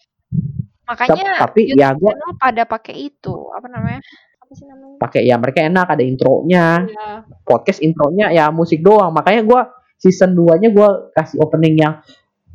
[0.85, 3.35] Tap- Makanya tapi YouTube ya gue pada pakai itu.
[3.51, 4.01] Apa namanya?
[4.41, 4.97] Apa sih namanya?
[4.97, 7.09] pakai ya mereka enak ada intronya Iya.
[7.43, 9.61] podcast intronya ya musik doang makanya gue
[9.97, 11.95] season 2 nya gue kasih opening yang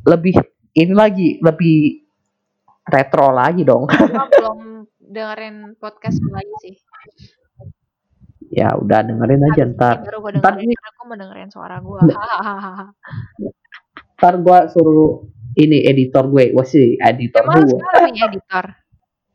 [0.02, 0.34] lebih
[0.72, 2.06] ini lagi lebih
[2.84, 3.86] retro lagi dong
[4.32, 4.58] belum
[5.00, 6.74] dengerin podcast lagi sih.
[8.50, 12.00] ya udah dengerin aja Habis ntar baru gue ntar ini mau dengerin suara gue.
[14.16, 15.12] Ntar gue suruh
[15.56, 18.64] ini editor gue wah sih editor Emang gue punya editor?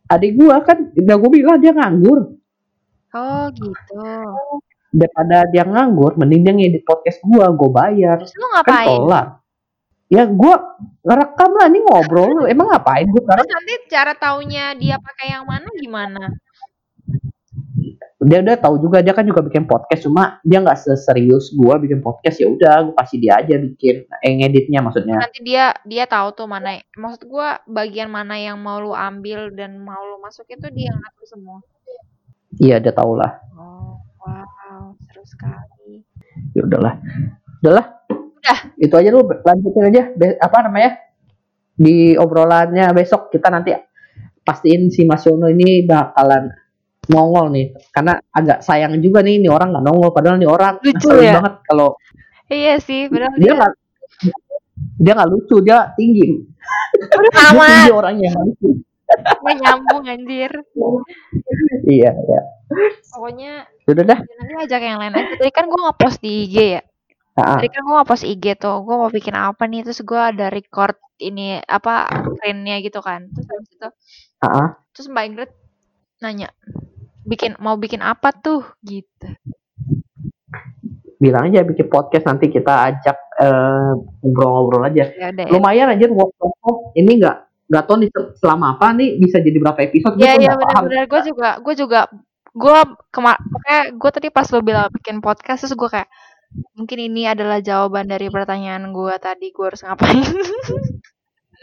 [0.05, 2.19] adik gue kan udah gue bilang dia nganggur
[3.15, 4.03] Oh gitu.
[4.91, 8.99] daripada dia nganggur mending dia ngedit podcast gue gue bayar Terus lu kan ngapain?
[10.05, 10.55] Ya gue
[11.01, 12.43] ngerekam lah ini ngobrol lu.
[12.45, 16.25] Emang ngapain gue sekarang Terus nanti cara taunya dia pakai yang mana gimana?
[18.25, 20.09] dia udah tahu juga dia kan juga bikin podcast.
[20.09, 22.41] Cuma dia nggak seserius gua bikin podcast.
[22.41, 25.21] Ya udah gue kasih dia aja bikin eh, ngeditnya maksudnya.
[25.21, 29.77] Nanti dia dia tahu tuh mana maksud gua bagian mana yang mau lu ambil dan
[29.77, 31.59] mau lu masuk itu dia yang ngatur semua.
[32.57, 33.35] iya dia tahu lah.
[33.59, 36.01] Oh, wow, seru sekali.
[36.57, 36.95] ya udahlah.
[37.61, 37.85] Udahlah
[38.45, 38.59] Udah.
[38.77, 41.01] itu aja lu lanjutin aja Be- apa namanya
[41.73, 43.73] di obrolannya besok kita nanti
[44.39, 46.53] pastiin si Mas Yono ini bakalan
[47.05, 51.09] nongol nih karena agak sayang juga nih ini orang nggak nongol padahal nih orang Lucu
[51.15, 51.37] ya?
[51.37, 51.97] banget kalau
[52.45, 53.73] Iya sih, benar dia nggak
[54.95, 56.45] dia nggak lucu dia tinggi
[56.95, 58.69] Udah dia amat, tinggi orangnya lucu
[59.15, 60.51] nggak nyambung anjir.
[61.85, 62.41] iya iya
[63.07, 63.51] Pokoknya
[63.85, 65.33] udah dah ya nanti ajak yang lain aja.
[65.37, 66.81] Tadi kan gua nge-post di IG ya.
[67.35, 68.79] Tadi kan gua nge-post IG tuh.
[68.81, 69.83] Gua mau bikin apa nih?
[69.83, 73.27] Terus gua ada record ini apa screen-nya gitu kan.
[73.31, 73.89] Terus habis itu
[74.39, 74.79] ah.
[74.91, 75.51] terus Mbak Ingrid
[76.23, 76.47] nanya,
[77.27, 79.27] "Bikin mau bikin apa tuh?" gitu.
[81.15, 85.51] bilang aja bikin podcast nanti kita ajak eh, ngobrol-ngobrol aja Ya udah ya.
[85.51, 87.37] lumayan aja work from home ini nggak
[87.71, 90.51] nggak tahu nih se- selama apa nih bisa jadi berapa episode gue Iya tuh iya
[90.53, 91.99] nggak paham benar-benar gue juga gue juga
[92.51, 92.77] gue
[93.09, 96.09] pokoknya gue tadi pas lo bilang bikin podcast terus gue kayak
[96.75, 100.21] mungkin ini adalah jawaban dari pertanyaan gue tadi gue harus ngapain?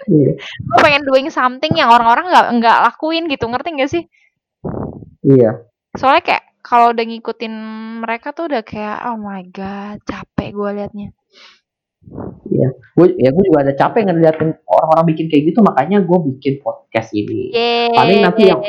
[0.09, 0.31] Iya,
[0.69, 4.05] gue pengen doing something yang orang-orang nggak nggak lakuin gitu ngerti gak sih?
[5.23, 5.65] Iya.
[5.97, 7.55] Soalnya kayak kalau udah ngikutin
[8.03, 11.09] mereka tuh udah kayak oh my god capek gue liatnya.
[12.51, 12.69] Iya.
[12.99, 17.15] Gue ya gue juga ada capek ngeliatin orang-orang bikin kayak gitu makanya gue bikin podcast
[17.15, 17.55] ini.
[17.55, 17.95] Yeay.
[17.95, 18.61] paling nanti yang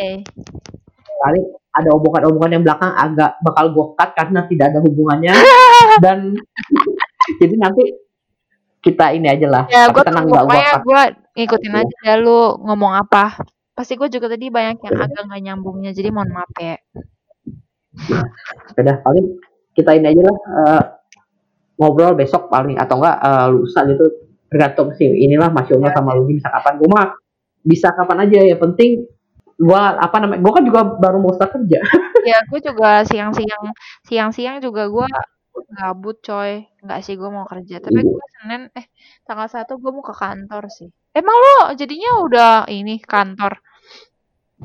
[1.24, 1.44] paling
[1.74, 5.34] ada omongan-omongan yang belakang agak bakal gue cut karena tidak ada hubungannya
[6.06, 6.36] dan
[7.40, 7.84] Jadi nanti
[8.84, 9.64] kita ini aja lah.
[9.72, 10.84] Ya, gue tenang pokoknya pas.
[10.84, 11.02] gue
[11.40, 13.40] ngikutin aja dah lu ngomong apa.
[13.72, 15.06] Pasti gue juga tadi banyak yang Iya.
[15.08, 16.76] agak nggak nyambungnya, jadi mohon maaf ya.
[18.76, 19.40] Udah paling
[19.74, 20.84] kita ini aja lah eh,
[21.80, 24.06] ngobrol besok paling atau enggak eh, lusa gitu
[24.52, 27.10] tergantung sih inilah Mas Ya, sama Lugi bisa kapan gue mah
[27.66, 29.02] bisa kapan aja yang penting
[29.56, 31.80] gua apa namanya gua kan juga baru mau start kerja
[32.24, 35.08] Ya, gue juga siang-siang siang-siang juga gue
[35.70, 36.64] gabut coy.
[36.80, 37.78] Nggak sih gue mau kerja.
[37.78, 38.08] Tapi Iya.
[38.08, 38.88] gue Senin eh
[39.22, 40.88] tanggal satu gue mau ke kantor sih.
[41.12, 43.60] Emang lo jadinya udah ini kantor?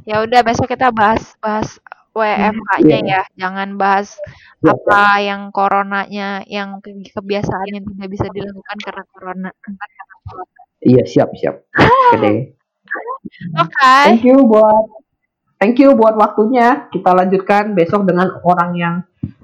[0.07, 1.83] Ya udah besok kita bahas bahas
[2.15, 3.11] WFH-nya Iya.
[3.11, 3.23] ya.
[3.37, 4.15] Jangan bahas
[4.59, 9.51] Iya, apa yang coronanya yang ke- kebiasaan yang tidak bisa dilakukan karena corona.
[10.79, 12.55] iya siap siap oke deh
[13.59, 13.93] Oke.
[14.05, 14.85] thank you buat
[15.57, 18.95] thank you buat waktunya kita lanjutkan besok dengan orang yang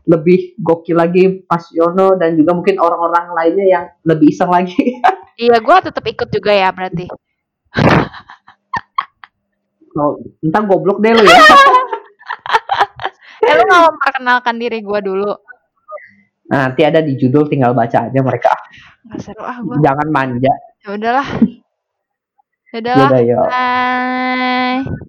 [0.04, 4.76] lebih gokil lagi Mas Yono dan juga mungkin orang-orang lainnya yang lebih iseng lagi
[5.34, 7.10] Iya, gue tetap ikut juga ya berarti.
[9.88, 11.38] kalau entah goblok deh lo ya
[13.44, 15.28] Eh, lu nggak memperkenalkan diri gue dulu?
[16.46, 18.56] Nah, nanti ada di judul tinggal baca aja mereka
[19.04, 19.76] Nggak seru ah gue.
[19.80, 20.48] jangan manja
[20.80, 21.28] Ya udahlah.
[22.74, 23.14] Udahlah.
[23.14, 23.48] Yaudah, yuk.
[23.48, 24.94] Bye.